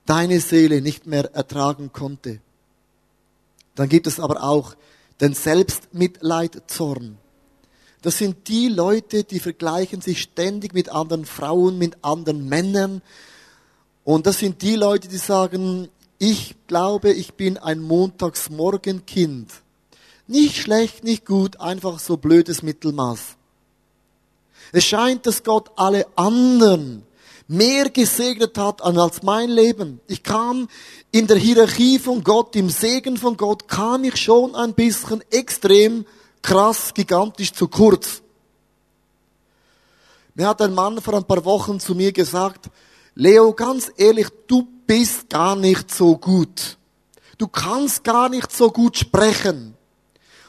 deine 0.06 0.40
Seele 0.40 0.80
nicht 0.80 1.06
mehr 1.06 1.34
ertragen 1.34 1.92
konnte. 1.92 2.40
Dann 3.74 3.88
gibt 3.88 4.06
es 4.06 4.18
aber 4.18 4.42
auch 4.42 4.74
den 5.20 5.34
Selbstmitleidzorn. 5.34 7.18
Das 8.00 8.16
sind 8.16 8.48
die 8.48 8.68
Leute, 8.68 9.24
die 9.24 9.40
vergleichen 9.40 10.00
sich 10.00 10.22
ständig 10.22 10.72
mit 10.72 10.88
anderen 10.88 11.26
Frauen, 11.26 11.78
mit 11.78 12.02
anderen 12.02 12.48
Männern. 12.48 13.02
Und 14.04 14.26
das 14.26 14.38
sind 14.38 14.62
die 14.62 14.76
Leute, 14.76 15.08
die 15.08 15.18
sagen, 15.18 15.88
ich 16.18 16.56
glaube, 16.66 17.12
ich 17.12 17.34
bin 17.34 17.58
ein 17.58 17.80
Montagsmorgenkind. 17.80 19.52
Nicht 20.26 20.56
schlecht, 20.56 21.04
nicht 21.04 21.26
gut, 21.26 21.60
einfach 21.60 21.98
so 21.98 22.16
blödes 22.16 22.62
Mittelmaß. 22.62 23.37
Es 24.72 24.84
scheint, 24.84 25.26
dass 25.26 25.42
Gott 25.42 25.70
alle 25.76 26.06
anderen 26.16 27.04
mehr 27.48 27.88
gesegnet 27.88 28.58
hat 28.58 28.82
als 28.82 29.22
mein 29.22 29.48
Leben. 29.48 30.00
Ich 30.06 30.22
kam 30.22 30.68
in 31.10 31.26
der 31.26 31.38
Hierarchie 31.38 31.98
von 31.98 32.22
Gott, 32.22 32.54
im 32.54 32.68
Segen 32.68 33.16
von 33.16 33.36
Gott, 33.36 33.66
kam 33.66 34.04
ich 34.04 34.16
schon 34.16 34.54
ein 34.54 34.74
bisschen 34.74 35.24
extrem 35.30 36.04
krass, 36.42 36.92
gigantisch 36.92 37.52
zu 37.52 37.68
kurz. 37.68 38.22
Mir 40.34 40.46
hat 40.46 40.62
ein 40.62 40.74
Mann 40.74 41.00
vor 41.00 41.14
ein 41.14 41.24
paar 41.24 41.44
Wochen 41.44 41.80
zu 41.80 41.94
mir 41.94 42.12
gesagt, 42.12 42.70
Leo, 43.14 43.52
ganz 43.52 43.90
ehrlich, 43.96 44.28
du 44.46 44.68
bist 44.86 45.28
gar 45.28 45.56
nicht 45.56 45.92
so 45.92 46.16
gut. 46.16 46.76
Du 47.38 47.48
kannst 47.48 48.04
gar 48.04 48.28
nicht 48.28 48.52
so 48.52 48.70
gut 48.70 48.96
sprechen. 48.96 49.74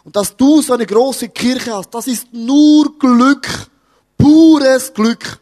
Und 0.04 0.16
dass 0.16 0.36
du 0.36 0.62
so 0.62 0.74
eine 0.74 0.86
große 0.86 1.30
Kirche 1.30 1.74
hast, 1.74 1.92
das 1.92 2.08
ist 2.08 2.34
nur 2.34 2.98
Glück, 3.00 3.69
pures 4.20 4.94
Glück 4.94 5.40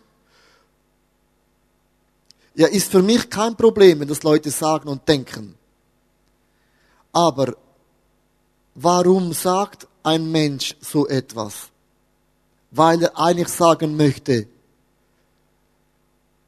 ja, 2.55 2.67
ist 2.67 2.89
für 2.89 3.03
mich 3.03 3.29
kein 3.29 3.55
Problem, 3.55 4.00
wenn 4.00 4.07
das 4.07 4.24
Leute 4.24 4.50
sagen 4.50 4.88
und 4.88 5.07
denken. 5.07 5.55
Aber 7.12 7.55
warum 8.74 9.34
sagt 9.34 9.88
ein 10.01 10.31
Mensch 10.31 10.75
so 10.81 11.07
etwas? 11.07 11.69
Weil 12.72 13.03
er 13.03 13.19
eigentlich 13.19 13.50
sagen 13.50 13.96
möchte, 13.96 14.48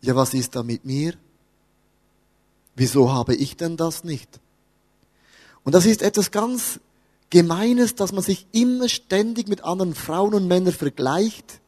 ja, 0.02 0.16
was 0.16 0.34
ist 0.34 0.56
da 0.56 0.64
mit 0.64 0.86
mir? 0.86 1.14
Wieso 2.76 3.12
habe 3.12 3.36
ich 3.36 3.58
denn 3.58 3.78
das 3.78 4.04
nicht? 4.04 4.40
Und 5.64 5.76
das 5.76 5.86
ist 5.86 6.02
etwas 6.02 6.32
ganz 6.32 6.80
Gemeines, 7.30 7.94
dass 7.94 8.12
man 8.12 8.24
sich 8.24 8.48
immer 8.52 8.90
ständig 8.90 9.48
mit 9.48 9.64
anderen 9.64 9.94
Frauen 9.94 10.34
und 10.34 10.48
Männern 10.48 10.74
vergleicht 10.74 11.62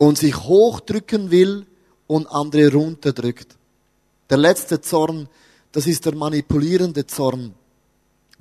und 0.00 0.16
sich 0.16 0.34
hochdrücken 0.34 1.30
will 1.30 1.66
und 2.06 2.26
andere 2.28 2.72
runterdrückt. 2.72 3.48
Der 4.30 4.38
letzte 4.38 4.80
Zorn, 4.80 5.28
das 5.72 5.86
ist 5.86 6.06
der 6.06 6.14
manipulierende 6.14 7.06
Zorn. 7.06 7.52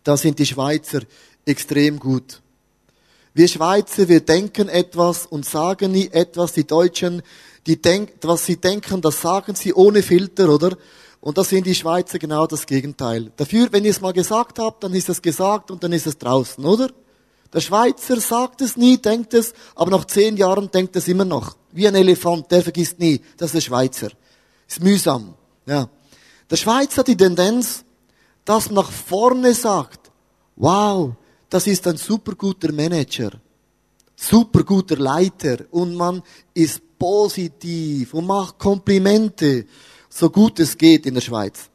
Da 0.06 0.16
sind 0.16 0.40
die 0.40 0.46
Schweizer 0.46 1.02
extrem 1.44 2.00
gut. 2.00 2.42
Wir 3.34 3.50
Schweizer, 3.50 4.08
wir 4.08 4.22
denken 4.22 4.70
etwas 4.70 5.26
und 5.26 5.46
sagen 5.46 5.92
nie 5.92 6.08
etwas. 6.08 6.54
Die 6.54 6.66
Deutschen, 6.66 7.22
die 7.68 7.82
denken, 7.82 8.18
was 8.22 8.46
sie 8.46 8.56
denken, 8.56 9.02
das 9.02 9.22
sagen 9.22 9.54
sie 9.54 9.74
ohne 9.74 10.02
Filter, 10.02 10.48
oder? 10.48 10.78
Und 11.20 11.38
da 11.38 11.44
sind 11.44 11.68
die 11.68 11.76
Schweizer 11.76 12.20
genau 12.20 12.48
das 12.48 12.66
Gegenteil. 12.66 13.34
Dafür, 13.36 13.68
wenn 13.72 13.84
ihr 13.84 13.92
es 13.92 14.00
mal 14.00 14.14
gesagt 14.14 14.60
habt, 14.60 14.86
dann 14.86 14.94
ist 14.94 15.10
es 15.10 15.22
gesagt 15.22 15.72
und 15.72 15.84
dann 15.84 15.92
ist 15.92 16.08
es 16.08 16.18
draußen, 16.18 16.64
oder? 16.64 16.90
Der 17.52 17.62
Schweizer 17.62 18.20
sagt 18.20 18.62
es 18.62 18.78
nie, 18.78 18.98
denkt 18.98 19.34
es, 19.34 19.54
aber 19.76 19.92
nach 19.92 20.06
zehn 20.06 20.38
Jahren 20.38 20.70
denkt 20.70 20.96
es 20.96 21.08
immer 21.08 21.26
noch. 21.26 21.56
Wie 21.72 21.88
ein 21.88 21.96
Elefant, 21.96 22.52
der 22.52 22.62
vergisst 22.62 23.00
nie. 23.00 23.22
Das 23.38 23.48
ist 23.48 23.56
der 23.56 23.62
Schweizer. 23.62 24.10
Ist 24.68 24.82
mühsam, 24.82 25.34
ja. 25.66 25.90
Der 26.50 26.56
Schweizer 26.56 26.98
hat 26.98 27.08
die 27.08 27.18
Tendenz, 27.18 27.84
dass 28.46 28.68
man 28.68 28.84
nach 28.84 28.92
vorne 28.92 29.54
sagt, 29.54 30.12
wow, 30.56 31.14
das 31.50 31.68
ist 31.68 31.88
ein 31.88 31.98
super 31.98 32.34
guter 32.36 32.72
Manager, 32.72 33.32
super 34.16 34.64
guter 34.64 34.98
Leiter 34.98 35.66
und 35.72 35.96
man 35.96 36.22
ist 36.54 36.82
positiv 36.98 38.14
und 38.14 38.28
macht 38.28 38.60
Komplimente, 38.60 39.66
so 40.10 40.30
gut 40.30 40.60
es 40.60 40.78
geht 40.78 41.06
in 41.06 41.16
der 41.16 41.22
Schweiz. 41.22 41.70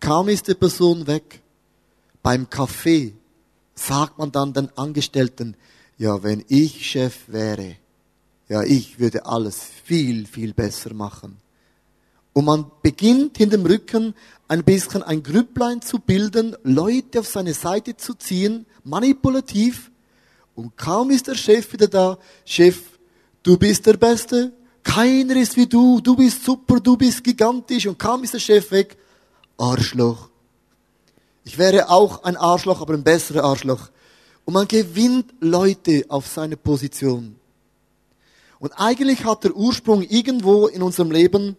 Kaum 0.00 0.28
ist 0.28 0.48
die 0.48 0.54
Person 0.54 1.06
weg, 1.06 1.40
beim 2.22 2.48
Kaffee 2.48 3.14
sagt 3.76 4.18
man 4.18 4.32
dann 4.32 4.52
den 4.52 4.76
Angestellten, 4.76 5.56
ja, 5.98 6.22
wenn 6.22 6.44
ich 6.48 6.90
Chef 6.90 7.28
wäre, 7.28 7.76
ja, 8.48 8.62
ich 8.62 8.98
würde 8.98 9.26
alles 9.26 9.60
viel, 9.84 10.26
viel 10.26 10.52
besser 10.52 10.94
machen. 10.94 11.38
Und 12.32 12.44
man 12.44 12.70
beginnt 12.82 13.38
hinter 13.38 13.56
dem 13.56 13.66
Rücken 13.66 14.14
ein 14.48 14.62
bisschen 14.62 15.02
ein 15.02 15.22
Grüpplein 15.22 15.80
zu 15.80 15.98
bilden, 15.98 16.54
Leute 16.62 17.20
auf 17.20 17.28
seine 17.28 17.54
Seite 17.54 17.96
zu 17.96 18.14
ziehen, 18.14 18.66
manipulativ. 18.84 19.90
Und 20.54 20.76
kaum 20.76 21.10
ist 21.10 21.26
der 21.26 21.34
Chef 21.34 21.72
wieder 21.72 21.88
da, 21.88 22.18
Chef, 22.44 22.78
du 23.42 23.56
bist 23.56 23.86
der 23.86 23.96
Beste, 23.96 24.52
keiner 24.82 25.36
ist 25.36 25.56
wie 25.56 25.66
du, 25.66 26.00
du 26.00 26.14
bist 26.14 26.44
super, 26.44 26.78
du 26.78 26.96
bist 26.96 27.24
gigantisch. 27.24 27.86
Und 27.86 27.98
kaum 27.98 28.22
ist 28.22 28.34
der 28.34 28.38
Chef 28.38 28.70
weg, 28.70 28.96
Arschloch. 29.58 30.28
Ich 31.46 31.56
wäre 31.56 31.88
auch 31.88 32.24
ein 32.24 32.36
Arschloch, 32.36 32.82
aber 32.82 32.92
ein 32.92 33.04
besserer 33.04 33.44
Arschloch. 33.44 33.88
Und 34.44 34.52
man 34.52 34.68
gewinnt 34.68 35.32
Leute 35.40 36.04
auf 36.08 36.26
seine 36.26 36.58
Position. 36.58 37.36
Und 38.58 38.72
eigentlich 38.72 39.24
hat 39.24 39.44
der 39.44 39.56
Ursprung 39.56 40.02
irgendwo 40.02 40.66
in 40.66 40.82
unserem 40.82 41.10
Leben 41.10 41.56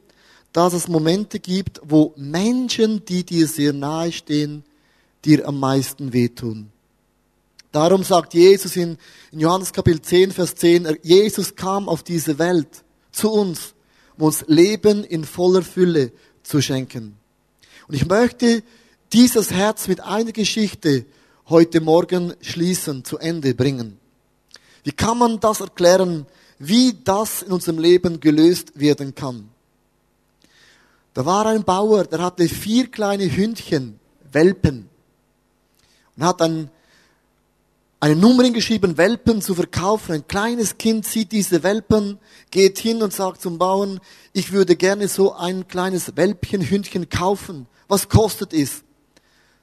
dass 0.57 0.73
es 0.73 0.87
Momente 0.87 1.39
gibt, 1.39 1.79
wo 1.83 2.13
Menschen, 2.17 3.05
die 3.05 3.23
dir 3.23 3.47
sehr 3.47 3.73
nahe 3.73 4.11
stehen, 4.11 4.63
dir 5.23 5.47
am 5.47 5.59
meisten 5.59 6.13
wehtun. 6.13 6.71
Darum 7.71 8.03
sagt 8.03 8.33
Jesus 8.33 8.75
in, 8.75 8.97
Johannes 9.31 9.71
Kapitel 9.71 10.01
10, 10.01 10.31
Vers 10.31 10.55
10, 10.55 10.97
Jesus 11.03 11.55
kam 11.55 11.87
auf 11.87 12.01
diese 12.01 12.39
Welt 12.39 12.83
zu 13.11 13.31
uns, 13.31 13.75
um 14.17 14.25
uns 14.25 14.45
Leben 14.47 15.03
in 15.03 15.25
voller 15.25 15.61
Fülle 15.61 16.11
zu 16.41 16.59
schenken. 16.59 17.15
Und 17.87 17.93
ich 17.93 18.07
möchte 18.07 18.63
dieses 19.13 19.51
Herz 19.51 19.87
mit 19.87 20.01
einer 20.01 20.31
Geschichte 20.31 21.05
heute 21.47 21.81
Morgen 21.81 22.33
schließen, 22.41 23.05
zu 23.05 23.17
Ende 23.17 23.53
bringen. 23.53 23.97
Wie 24.83 24.91
kann 24.91 25.17
man 25.17 25.39
das 25.39 25.61
erklären, 25.61 26.25
wie 26.59 26.97
das 27.03 27.41
in 27.41 27.51
unserem 27.51 27.79
Leben 27.79 28.19
gelöst 28.19 28.79
werden 28.79 29.15
kann? 29.15 29.49
Da 31.13 31.25
war 31.25 31.45
ein 31.47 31.63
Bauer, 31.63 32.03
der 32.03 32.21
hatte 32.21 32.47
vier 32.47 32.91
kleine 32.91 33.35
Hündchen, 33.35 33.99
Welpen. 34.31 34.89
Und 36.15 36.23
hat 36.23 36.41
dann 36.41 36.69
eine 37.99 38.15
Nummer 38.15 38.47
geschrieben, 38.49 38.97
Welpen 38.97 39.41
zu 39.41 39.55
verkaufen. 39.55 40.13
Ein 40.13 40.27
kleines 40.27 40.77
Kind 40.77 41.05
sieht 41.05 41.31
diese 41.31 41.63
Welpen, 41.63 42.19
geht 42.51 42.77
hin 42.77 43.01
und 43.01 43.13
sagt 43.13 43.41
zum 43.41 43.57
Bauern, 43.57 43.99
ich 44.33 44.51
würde 44.51 44.75
gerne 44.75 45.07
so 45.07 45.33
ein 45.33 45.67
kleines 45.67 46.15
Welpchen, 46.15 46.61
Hündchen 46.61 47.09
kaufen. 47.09 47.65
Was 47.87 48.09
kostet 48.09 48.53
es? 48.53 48.83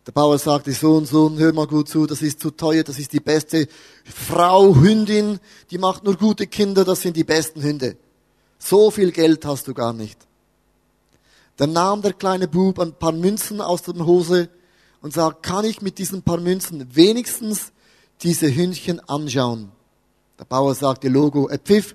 Der 0.06 0.12
Bauer 0.12 0.38
sagte, 0.38 0.72
Sohn, 0.72 1.06
Sohn, 1.06 1.38
hör 1.38 1.52
mal 1.54 1.66
gut 1.66 1.88
zu, 1.88 2.06
das 2.06 2.20
ist 2.20 2.40
zu 2.40 2.50
teuer, 2.50 2.82
das 2.82 2.98
ist 2.98 3.12
die 3.12 3.20
beste 3.20 3.68
Frau, 4.04 4.74
Hündin, 4.74 5.40
die 5.70 5.78
macht 5.78 6.04
nur 6.04 6.16
gute 6.16 6.46
Kinder, 6.46 6.84
das 6.84 7.00
sind 7.00 7.16
die 7.16 7.24
besten 7.24 7.62
Hunde. 7.62 7.96
So 8.58 8.90
viel 8.90 9.12
Geld 9.12 9.46
hast 9.46 9.66
du 9.66 9.72
gar 9.72 9.94
nicht. 9.94 10.18
Dann 11.56 11.72
nahm 11.72 12.02
der 12.02 12.12
kleine 12.12 12.48
Bub 12.48 12.78
ein 12.80 12.92
paar 12.92 13.12
Münzen 13.12 13.60
aus 13.60 13.82
der 13.82 13.94
Hose 14.04 14.50
und 15.00 15.14
sagt, 15.14 15.42
kann 15.42 15.64
ich 15.64 15.80
mit 15.80 15.98
diesen 15.98 16.22
paar 16.22 16.38
Münzen 16.40 16.86
wenigstens 16.94 17.72
diese 18.22 18.54
Hündchen 18.54 19.00
anschauen? 19.08 19.72
Der 20.38 20.44
Bauer 20.44 20.74
sagte, 20.74 21.08
Logo, 21.08 21.48
er 21.48 21.58
pfiff, 21.58 21.94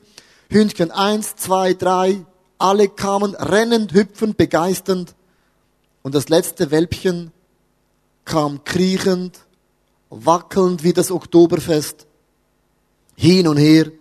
Hündchen 0.50 0.89
eins, 0.89 1.36
zwei, 1.36 1.74
drei, 1.74 2.26
alle 2.58 2.89
kamen 2.89 3.36
rennend, 3.36 3.93
hüpfend, 3.93 4.38
begeisternd. 4.38 5.13
Und 6.02 6.15
das 6.15 6.30
letzte 6.30 6.72
Welpchen 6.72 7.32
kam 8.30 8.63
kriechend, 8.63 9.39
wackelnd 10.10 10.84
wie 10.84 10.94
das 10.94 11.10
Oktoberfest, 11.10 12.06
hin 13.15 13.48
und 13.48 13.58
her 13.58 13.92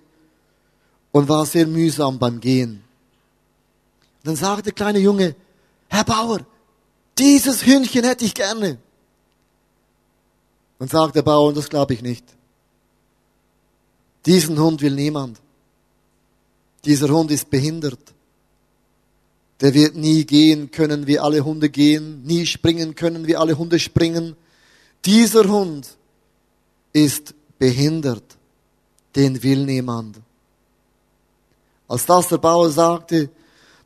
und 1.12 1.28
war 1.28 1.46
sehr 1.46 1.66
mühsam 1.66 2.18
beim 2.18 2.38
Gehen. 2.38 2.84
dann 4.22 4.36
sagte 4.36 4.64
der 4.64 4.72
kleine 4.72 4.98
Junge, 4.98 5.34
Herr 5.88 6.04
Bauer, 6.04 6.40
dieses 7.16 7.64
Hündchen 7.64 8.04
hätte 8.04 8.26
ich 8.26 8.34
gerne. 8.34 8.78
Und 10.78 10.90
sagt 10.90 11.16
der 11.16 11.22
Bauer, 11.22 11.54
das 11.54 11.68
glaube 11.70 11.94
ich 11.94 12.02
nicht. 12.02 12.24
Diesen 14.26 14.58
Hund 14.58 14.82
will 14.82 14.94
niemand. 14.94 15.40
Dieser 16.84 17.08
Hund 17.08 17.30
ist 17.30 17.48
behindert. 17.48 18.14
Der 19.60 19.74
wird 19.74 19.96
nie 19.96 20.24
gehen 20.24 20.70
können, 20.70 21.06
wie 21.06 21.18
alle 21.18 21.44
Hunde 21.44 21.68
gehen, 21.68 22.22
nie 22.22 22.46
springen 22.46 22.94
können, 22.94 23.26
wie 23.26 23.36
alle 23.36 23.58
Hunde 23.58 23.78
springen. 23.78 24.36
Dieser 25.04 25.48
Hund 25.48 25.96
ist 26.92 27.34
behindert. 27.58 28.24
Den 29.16 29.42
will 29.42 29.64
niemand. 29.64 30.20
Als 31.88 32.06
das 32.06 32.28
der 32.28 32.38
Bauer 32.38 32.70
sagte, 32.70 33.30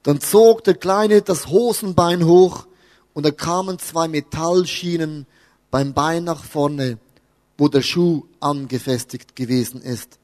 dann 0.02 0.20
zog 0.20 0.64
der 0.64 0.74
Kleine 0.74 1.22
das 1.22 1.46
Hosenbein 1.46 2.26
hoch 2.26 2.66
und 3.14 3.24
da 3.24 3.30
kamen 3.30 3.78
zwei 3.78 4.08
Metallschienen 4.08 5.26
beim 5.70 5.94
Bein 5.94 6.24
nach 6.24 6.42
vorne, 6.42 6.98
wo 7.56 7.68
der 7.68 7.82
Schuh 7.82 8.24
angefestigt 8.40 9.36
gewesen 9.36 9.80
ist. 9.80 10.18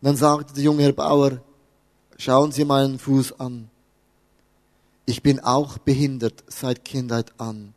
Und 0.00 0.06
dann 0.06 0.16
sagte 0.16 0.54
der 0.54 0.62
junge 0.62 0.82
Herr 0.82 0.92
Bauer, 0.92 1.42
schauen 2.16 2.52
Sie 2.52 2.64
meinen 2.64 2.98
Fuß 2.98 3.38
an. 3.40 3.69
Ich 5.10 5.24
bin 5.24 5.40
auch 5.40 5.78
behindert 5.78 6.44
seit 6.46 6.84
Kindheit 6.84 7.32
an. 7.36 7.74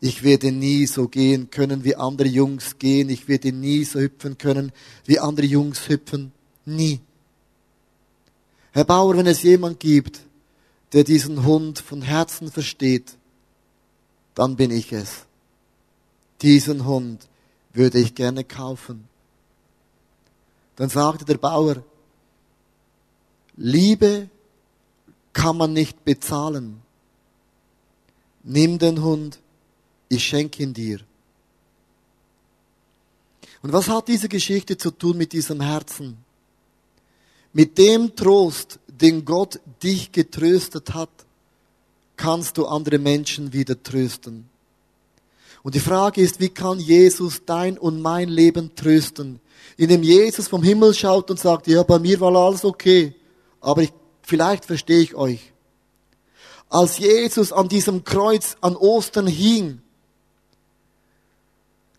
Ich 0.00 0.24
werde 0.24 0.50
nie 0.50 0.88
so 0.88 1.06
gehen 1.06 1.50
können, 1.50 1.84
wie 1.84 1.94
andere 1.94 2.26
Jungs 2.26 2.80
gehen. 2.80 3.10
Ich 3.10 3.28
werde 3.28 3.52
nie 3.52 3.84
so 3.84 4.00
hüpfen 4.00 4.38
können, 4.38 4.72
wie 5.04 5.20
andere 5.20 5.46
Jungs 5.46 5.88
hüpfen. 5.88 6.32
Nie. 6.64 6.98
Herr 8.72 8.82
Bauer, 8.82 9.16
wenn 9.16 9.28
es 9.28 9.44
jemand 9.44 9.78
gibt, 9.78 10.18
der 10.92 11.04
diesen 11.04 11.44
Hund 11.44 11.78
von 11.78 12.02
Herzen 12.02 12.50
versteht, 12.50 13.16
dann 14.34 14.56
bin 14.56 14.72
ich 14.72 14.92
es. 14.92 15.26
Diesen 16.42 16.86
Hund 16.86 17.28
würde 17.72 18.00
ich 18.00 18.16
gerne 18.16 18.42
kaufen. 18.42 19.04
Dann 20.74 20.88
sagte 20.88 21.24
der 21.24 21.38
Bauer, 21.38 21.84
Liebe 23.54 24.28
kann 25.38 25.56
man 25.56 25.72
nicht 25.72 26.04
bezahlen. 26.04 26.82
Nimm 28.42 28.76
den 28.80 29.00
Hund, 29.04 29.38
ich 30.08 30.24
schenke 30.24 30.64
ihn 30.64 30.74
dir. 30.74 30.98
Und 33.62 33.72
was 33.72 33.88
hat 33.88 34.08
diese 34.08 34.28
Geschichte 34.28 34.76
zu 34.76 34.90
tun 34.90 35.16
mit 35.16 35.32
diesem 35.32 35.60
Herzen? 35.60 36.16
Mit 37.52 37.78
dem 37.78 38.16
Trost, 38.16 38.80
den 38.88 39.24
Gott 39.24 39.60
dich 39.80 40.10
getröstet 40.10 40.92
hat, 40.92 41.10
kannst 42.16 42.58
du 42.58 42.66
andere 42.66 42.98
Menschen 42.98 43.52
wieder 43.52 43.80
trösten. 43.80 44.48
Und 45.62 45.76
die 45.76 45.80
Frage 45.80 46.20
ist, 46.20 46.40
wie 46.40 46.48
kann 46.48 46.80
Jesus 46.80 47.42
dein 47.46 47.78
und 47.78 48.02
mein 48.02 48.28
Leben 48.28 48.74
trösten? 48.74 49.38
Indem 49.76 50.02
Jesus 50.02 50.48
vom 50.48 50.64
Himmel 50.64 50.94
schaut 50.94 51.30
und 51.30 51.38
sagt, 51.38 51.68
ja, 51.68 51.84
bei 51.84 52.00
mir 52.00 52.18
war 52.18 52.34
alles 52.34 52.64
okay, 52.64 53.14
aber 53.60 53.82
ich, 53.82 53.92
vielleicht 54.28 54.64
verstehe 54.64 55.00
ich 55.00 55.14
euch. 55.14 55.52
Als 56.68 56.98
Jesus 56.98 57.52
an 57.52 57.68
diesem 57.68 58.04
Kreuz 58.04 58.56
an 58.60 58.76
Ostern 58.76 59.26
hing, 59.26 59.80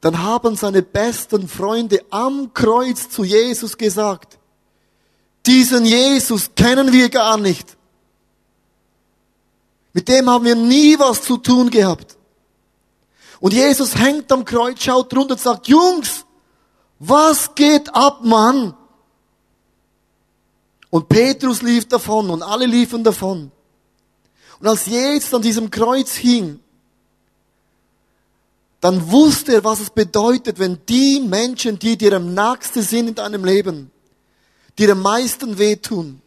dann 0.02 0.24
haben 0.24 0.56
seine 0.56 0.82
besten 0.82 1.50
Freunde 1.50 2.04
am 2.10 2.54
Kreuz 2.54 3.10
zu 3.10 3.24
Jesus 3.24 3.78
gesagt, 3.78 4.38
diesen 5.46 5.86
Jesus 5.86 6.52
kennen 6.56 6.94
wir 6.94 7.10
gar 7.10 7.38
nicht. 7.38 7.76
Mit 9.94 10.08
dem 10.08 10.30
haben 10.30 10.46
wir 10.46 10.56
nie 10.56 10.98
was 11.00 11.24
zu 11.24 11.38
tun 11.38 11.70
gehabt. 11.70 12.16
Und 13.40 13.54
Jesus 13.54 13.96
hängt 13.96 14.32
am 14.32 14.46
Kreuz, 14.46 14.84
schaut 14.84 15.14
runter 15.16 15.34
und 15.34 15.40
sagt, 15.42 15.68
Jungs, 15.68 16.26
Was 17.00 17.56
geht 17.56 17.96
ab, 17.96 18.20
Mann? 18.24 18.76
Und 20.90 21.08
Petrus 21.08 21.62
lief 21.62 21.88
davon 21.88 22.30
und 22.30 22.42
alle 22.42 22.66
liefen 22.66 23.04
davon. 23.04 23.52
Und 24.60 24.68
als 24.68 24.86
Jesus 24.88 25.34
an 25.34 25.42
diesem 25.42 25.70
Kreuz 25.70 26.16
hing, 26.16 26.60
dann 28.82 29.12
wusste 29.12 29.56
er, 29.56 29.64
was 29.64 29.82
es 29.82 29.90
bedeutet, 29.90 30.58
wenn 30.58 30.80
die 30.88 31.20
Menschen, 31.20 31.78
die 31.80 31.98
dir 31.98 32.14
am 32.14 32.34
nächsten 32.34 32.82
sind 32.82 33.10
in 33.10 33.16
deinem 33.16 33.44
Leben, 33.44 33.92
dir 34.78 34.94
am 34.94 35.02
meisten 35.02 35.58
wehtun. 35.58 36.22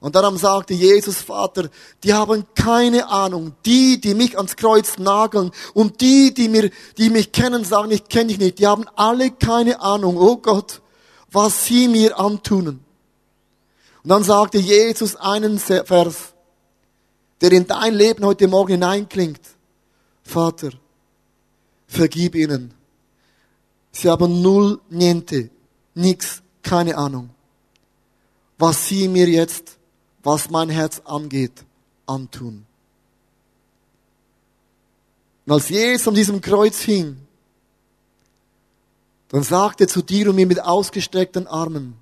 Und 0.00 0.16
darum 0.16 0.38
sagte 0.38 0.72
Jesus 0.72 1.20
Vater, 1.20 1.68
die 2.02 2.14
haben 2.14 2.46
keine 2.54 3.08
Ahnung. 3.08 3.52
Die, 3.66 4.00
die 4.00 4.14
mich 4.14 4.36
ans 4.36 4.56
Kreuz 4.56 4.98
nageln 4.98 5.50
und 5.74 6.00
die, 6.00 6.32
die 6.32 6.48
mir, 6.48 6.70
die 6.96 7.10
mich 7.10 7.32
kennen, 7.32 7.64
sagen, 7.64 7.90
ich 7.90 8.08
kenne 8.08 8.28
dich 8.28 8.38
nicht. 8.38 8.58
Die 8.58 8.66
haben 8.66 8.86
alle 8.96 9.30
keine 9.30 9.80
Ahnung. 9.80 10.16
Oh 10.16 10.38
Gott, 10.38 10.80
was 11.30 11.66
sie 11.66 11.86
mir 11.86 12.18
antun. 12.18 12.80
Und 14.02 14.08
dann 14.10 14.24
sagte 14.24 14.58
Jesus 14.58 15.16
einen 15.16 15.58
Vers, 15.58 16.34
der 17.40 17.52
in 17.52 17.66
dein 17.66 17.94
Leben 17.94 18.24
heute 18.24 18.48
Morgen 18.48 18.72
hineinklingt. 18.72 19.40
Vater, 20.22 20.70
vergib 21.86 22.34
ihnen. 22.34 22.74
Sie 23.92 24.08
haben 24.08 24.40
null, 24.42 24.80
niente, 24.88 25.50
nix, 25.94 26.42
keine 26.62 26.96
Ahnung. 26.96 27.30
Was 28.58 28.88
sie 28.88 29.08
mir 29.08 29.28
jetzt, 29.28 29.78
was 30.22 30.50
mein 30.50 30.68
Herz 30.68 31.00
angeht, 31.04 31.64
antun. 32.06 32.66
Und 35.46 35.52
als 35.52 35.68
Jesus 35.68 36.08
an 36.08 36.14
diesem 36.14 36.40
Kreuz 36.40 36.80
hing, 36.80 37.16
dann 39.28 39.42
sagte 39.42 39.86
zu 39.86 40.02
dir 40.02 40.28
und 40.28 40.36
mir 40.36 40.46
mit 40.46 40.60
ausgestreckten 40.60 41.46
Armen, 41.46 41.94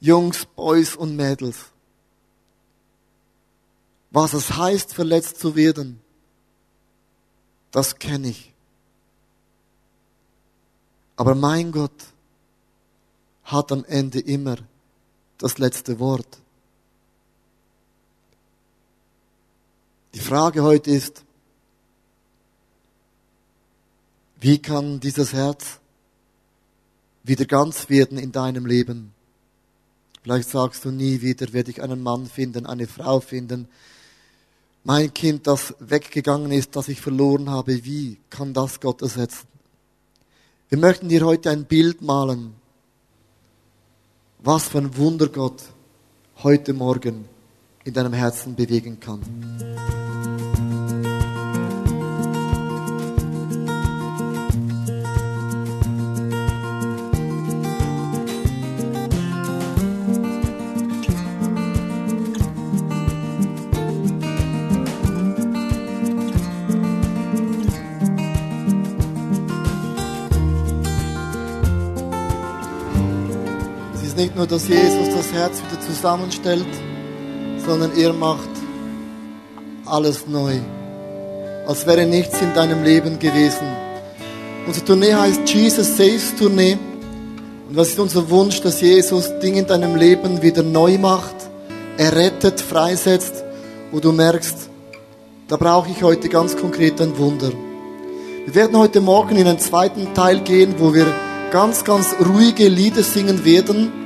Jungs, 0.00 0.46
Boys 0.46 0.96
und 0.96 1.14
Mädels, 1.14 1.66
was 4.10 4.32
es 4.32 4.56
heißt, 4.56 4.94
verletzt 4.94 5.38
zu 5.38 5.54
werden, 5.54 6.00
das 7.70 7.98
kenne 7.98 8.28
ich. 8.28 8.52
Aber 11.16 11.34
mein 11.34 11.70
Gott 11.70 11.92
hat 13.44 13.70
am 13.72 13.84
Ende 13.84 14.20
immer 14.20 14.56
das 15.38 15.58
letzte 15.58 15.98
Wort. 15.98 16.38
Die 20.14 20.20
Frage 20.20 20.62
heute 20.62 20.90
ist, 20.90 21.24
wie 24.40 24.60
kann 24.60 24.98
dieses 24.98 25.34
Herz 25.34 25.78
wieder 27.22 27.44
ganz 27.44 27.90
werden 27.90 28.18
in 28.18 28.32
deinem 28.32 28.64
Leben? 28.64 29.12
Vielleicht 30.22 30.50
sagst 30.50 30.84
du 30.84 30.90
nie 30.90 31.22
wieder, 31.22 31.52
werde 31.52 31.70
ich 31.70 31.82
einen 31.82 32.02
Mann 32.02 32.26
finden, 32.26 32.66
eine 32.66 32.86
Frau 32.86 33.20
finden. 33.20 33.68
Mein 34.84 35.12
Kind, 35.12 35.46
das 35.46 35.74
weggegangen 35.78 36.52
ist, 36.52 36.76
das 36.76 36.88
ich 36.88 37.00
verloren 37.00 37.50
habe, 37.50 37.84
wie 37.84 38.18
kann 38.28 38.52
das 38.52 38.80
Gott 38.80 39.02
ersetzen? 39.02 39.46
Wir 40.68 40.78
möchten 40.78 41.08
dir 41.08 41.24
heute 41.24 41.50
ein 41.50 41.64
Bild 41.64 42.00
malen, 42.02 42.54
was 44.38 44.68
für 44.68 44.78
ein 44.78 44.96
Wunder 44.96 45.28
Gott 45.28 45.62
heute 46.42 46.72
Morgen 46.72 47.24
in 47.84 47.92
deinem 47.92 48.12
Herzen 48.12 48.54
bewegen 48.54 49.00
kann. 49.00 49.20
Nur, 74.40 74.46
dass 74.46 74.68
Jesus 74.68 75.14
das 75.14 75.34
Herz 75.34 75.58
wieder 75.58 75.78
zusammenstellt, 75.82 76.64
sondern 77.66 77.94
er 77.94 78.14
macht 78.14 78.48
alles 79.84 80.26
neu. 80.26 80.54
Als 81.66 81.86
wäre 81.86 82.06
nichts 82.06 82.40
in 82.40 82.54
deinem 82.54 82.82
Leben 82.82 83.18
gewesen. 83.18 83.66
Unsere 84.66 84.86
Tournee 84.86 85.12
heißt 85.12 85.46
Jesus 85.46 85.94
Saves 85.94 86.34
Tournee. 86.38 86.78
Und 87.68 87.76
was 87.76 87.88
ist 87.88 87.98
unser 87.98 88.30
Wunsch, 88.30 88.62
dass 88.62 88.80
Jesus 88.80 89.30
Dinge 89.40 89.58
in 89.58 89.66
deinem 89.66 89.94
Leben 89.94 90.40
wieder 90.40 90.62
neu 90.62 90.96
macht, 90.96 91.36
er 91.98 92.16
rettet, 92.16 92.62
freisetzt, 92.62 93.44
wo 93.92 94.00
du 94.00 94.10
merkst, 94.10 94.56
da 95.48 95.58
brauche 95.58 95.90
ich 95.90 96.02
heute 96.02 96.30
ganz 96.30 96.56
konkret 96.56 96.98
ein 97.02 97.18
Wunder. 97.18 97.52
Wir 98.46 98.54
werden 98.54 98.78
heute 98.78 99.02
Morgen 99.02 99.36
in 99.36 99.46
einen 99.46 99.58
zweiten 99.58 100.14
Teil 100.14 100.40
gehen, 100.40 100.76
wo 100.78 100.94
wir 100.94 101.04
ganz, 101.50 101.84
ganz 101.84 102.14
ruhige 102.26 102.68
Lieder 102.68 103.02
singen 103.02 103.44
werden 103.44 104.00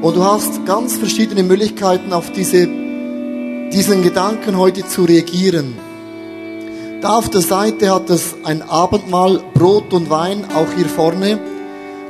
und 0.00 0.16
du 0.16 0.22
hast 0.22 0.64
ganz 0.64 0.96
verschiedene 0.96 1.42
Möglichkeiten, 1.42 2.12
auf 2.12 2.30
diese, 2.30 2.66
diesen 3.72 4.02
Gedanken 4.02 4.56
heute 4.56 4.86
zu 4.86 5.04
reagieren. 5.04 5.76
Da 7.00 7.16
auf 7.16 7.28
der 7.28 7.40
Seite 7.40 7.92
hat 7.92 8.10
es 8.10 8.36
ein 8.44 8.62
Abendmahl, 8.62 9.40
Brot 9.54 9.92
und 9.92 10.10
Wein, 10.10 10.44
auch 10.54 10.72
hier 10.76 10.86
vorne. 10.86 11.38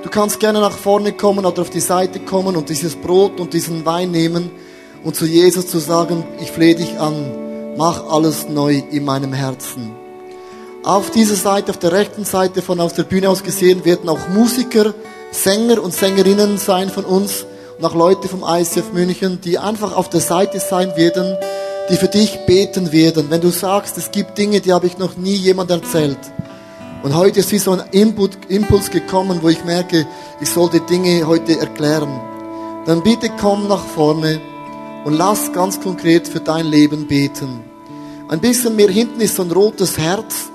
Du 0.03 0.11
kannst 0.11 0.41
gerne 0.41 0.61
nach 0.61 0.77
vorne 0.77 1.13
kommen 1.13 1.45
oder 1.45 1.63
auf 1.63 1.71
die 1.71 1.81
Seite 1.81 2.21
kommen 2.21 2.57
und 2.57 2.69
dieses 2.69 2.95
Brot 2.95 3.41
und 3.41 3.53
diesen 3.53 3.85
Wein 3.85 4.11
nehmen 4.11 4.51
und 5.03 5.17
zu 5.17 5.27
Jesus 5.27 5.67
zu 5.67 5.79
sagen, 5.79 6.25
ich 6.41 6.51
flehe 6.51 6.75
dich 6.75 6.99
an, 6.99 7.75
mach 7.77 8.07
alles 8.11 8.49
neu 8.49 8.83
in 8.91 9.05
meinem 9.05 9.33
Herzen. 9.33 9.93
Auf 10.85 11.11
dieser 11.11 11.35
Seite, 11.35 11.71
auf 11.71 11.79
der 11.79 11.93
rechten 11.93 12.25
Seite 12.25 12.63
von 12.63 12.81
aus 12.81 12.95
der 12.95 13.03
Bühne 13.03 13.29
aus 13.29 13.43
gesehen, 13.43 13.85
werden 13.85 14.09
auch 14.09 14.29
Musiker, 14.29 14.95
Sänger 15.33 15.83
und 15.83 15.93
Sängerinnen 15.93 16.57
sein 16.57 16.89
von 16.89 17.05
uns, 17.05 17.45
nach 17.81 17.95
Leute 17.95 18.29
vom 18.29 18.43
ICF 18.47 18.93
München, 18.93 19.41
die 19.41 19.59
einfach 19.59 19.97
auf 19.97 20.09
der 20.09 20.21
Seite 20.21 20.59
sein 20.59 20.97
werden, 20.97 21.37
die 21.91 21.97
für 21.97 22.09
dich 22.09 22.39
beten 22.47 22.93
werden. 22.93 23.31
Wenn 23.31 23.41
du 23.41 23.51
sagst, 23.51 23.97
es 23.99 24.11
gibt 24.11 24.37
Dinge, 24.37 24.61
die 24.61 24.73
habe 24.73 24.87
ich 24.87 24.99
noch 24.99 25.17
nie 25.17 25.35
jemand 25.35 25.71
erzählt. 25.71 26.19
Und 27.05 27.15
heute 27.15 27.41
ist 27.41 27.53
wie 27.53 27.59
so 27.59 27.71
ein 27.73 27.83
Input, 27.93 28.37
Impuls 28.49 28.91
gekommen, 28.91 29.39
wo 29.43 29.49
ich 29.49 29.65
merke, 29.65 30.07
ich 30.41 30.51
sollte 30.51 30.81
Dinge 30.81 31.27
heute 31.27 31.59
erklären. 31.59 32.21
Dann 32.85 33.05
bitte 33.05 33.31
komm 33.41 33.69
nach 33.69 33.85
vorne 33.85 34.41
und 35.05 35.13
lass 35.13 35.53
ganz 35.53 35.81
konkret 35.81 36.27
für 36.27 36.41
dein 36.41 36.67
Leben 36.67 37.07
beten. 37.07 37.65
Ein 38.29 38.41
bisschen 38.41 38.75
mehr 38.75 38.91
hinten 38.91 39.21
ist 39.21 39.37
so 39.37 39.43
ein 39.43 39.53
rotes 39.53 39.97
Herz. 39.97 40.51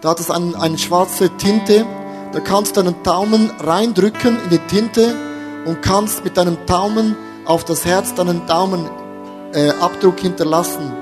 Da 0.00 0.10
hat 0.10 0.20
es 0.20 0.30
eine, 0.30 0.60
eine 0.60 0.76
schwarze 0.76 1.30
Tinte. 1.36 1.86
Da 2.32 2.40
kannst 2.40 2.76
du 2.76 2.82
deinen 2.82 3.00
Daumen 3.04 3.50
reindrücken 3.60 4.36
in 4.44 4.50
die 4.50 4.58
Tinte 4.66 5.14
und 5.64 5.82
kannst 5.82 6.24
mit 6.24 6.36
deinem 6.36 6.58
Daumen 6.66 7.16
auf 7.44 7.64
das 7.64 7.84
Herz 7.84 8.14
deinen 8.14 8.46
Daumenabdruck 8.46 10.18
äh, 10.18 10.22
hinterlassen. 10.22 10.92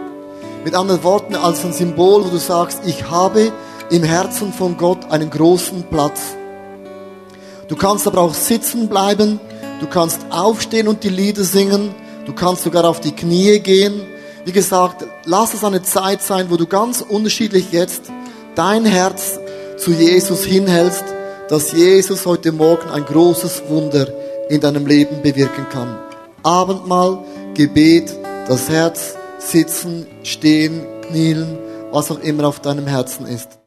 Mit 0.64 0.74
anderen 0.74 1.02
Worten, 1.02 1.34
als 1.34 1.64
ein 1.64 1.72
Symbol, 1.72 2.24
wo 2.24 2.28
du 2.28 2.38
sagst, 2.38 2.82
ich 2.86 3.10
habe 3.10 3.52
im 3.90 4.02
Herzen 4.02 4.52
von 4.52 4.76
Gott 4.76 5.10
einen 5.10 5.30
großen 5.30 5.84
Platz. 5.84 6.36
Du 7.68 7.76
kannst 7.76 8.06
aber 8.06 8.20
auch 8.20 8.34
sitzen 8.34 8.88
bleiben, 8.88 9.40
du 9.80 9.86
kannst 9.86 10.20
aufstehen 10.30 10.88
und 10.88 11.02
die 11.04 11.08
Lieder 11.08 11.42
singen, 11.42 11.94
du 12.26 12.32
kannst 12.32 12.62
sogar 12.62 12.84
auf 12.84 13.00
die 13.00 13.12
Knie 13.12 13.58
gehen. 13.60 14.02
Wie 14.44 14.52
gesagt, 14.52 15.04
lass 15.24 15.54
es 15.54 15.64
eine 15.64 15.82
Zeit 15.82 16.22
sein, 16.22 16.50
wo 16.50 16.56
du 16.56 16.66
ganz 16.66 17.00
unterschiedlich 17.00 17.72
jetzt 17.72 18.10
dein 18.54 18.84
Herz 18.84 19.38
zu 19.78 19.92
Jesus 19.92 20.44
hinhältst, 20.44 21.04
dass 21.48 21.72
Jesus 21.72 22.26
heute 22.26 22.52
Morgen 22.52 22.88
ein 22.90 23.04
großes 23.04 23.64
Wunder 23.68 24.06
in 24.52 24.60
deinem 24.60 24.86
Leben 24.86 25.22
bewirken 25.22 25.66
kann. 25.70 25.98
Abendmahl, 26.42 27.24
Gebet, 27.54 28.14
das 28.46 28.68
Herz, 28.68 29.16
sitzen, 29.38 30.06
stehen, 30.24 30.82
knielen, 31.08 31.56
was 31.90 32.10
auch 32.10 32.20
immer 32.20 32.46
auf 32.46 32.60
deinem 32.60 32.86
Herzen 32.86 33.24
ist. 33.26 33.58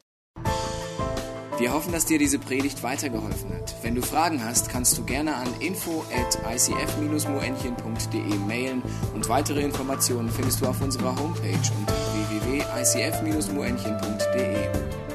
Wir 1.58 1.72
hoffen, 1.72 1.90
dass 1.90 2.04
dir 2.04 2.20
diese 2.20 2.38
Predigt 2.38 2.84
weitergeholfen 2.84 3.52
hat. 3.54 3.74
Wenn 3.82 3.96
du 3.96 4.02
Fragen 4.02 4.44
hast, 4.44 4.68
kannst 4.68 4.96
du 4.96 5.04
gerne 5.04 5.34
an 5.34 5.48
info 5.58 6.04
at 6.14 6.38
icf-moenchen.de 6.54 8.36
mailen 8.46 8.82
und 9.14 9.28
weitere 9.28 9.62
Informationen 9.62 10.28
findest 10.28 10.60
du 10.60 10.66
auf 10.66 10.80
unserer 10.82 11.18
Homepage 11.18 11.72
unter 11.80 11.94
www.icf-moenchen.de. 12.30 15.05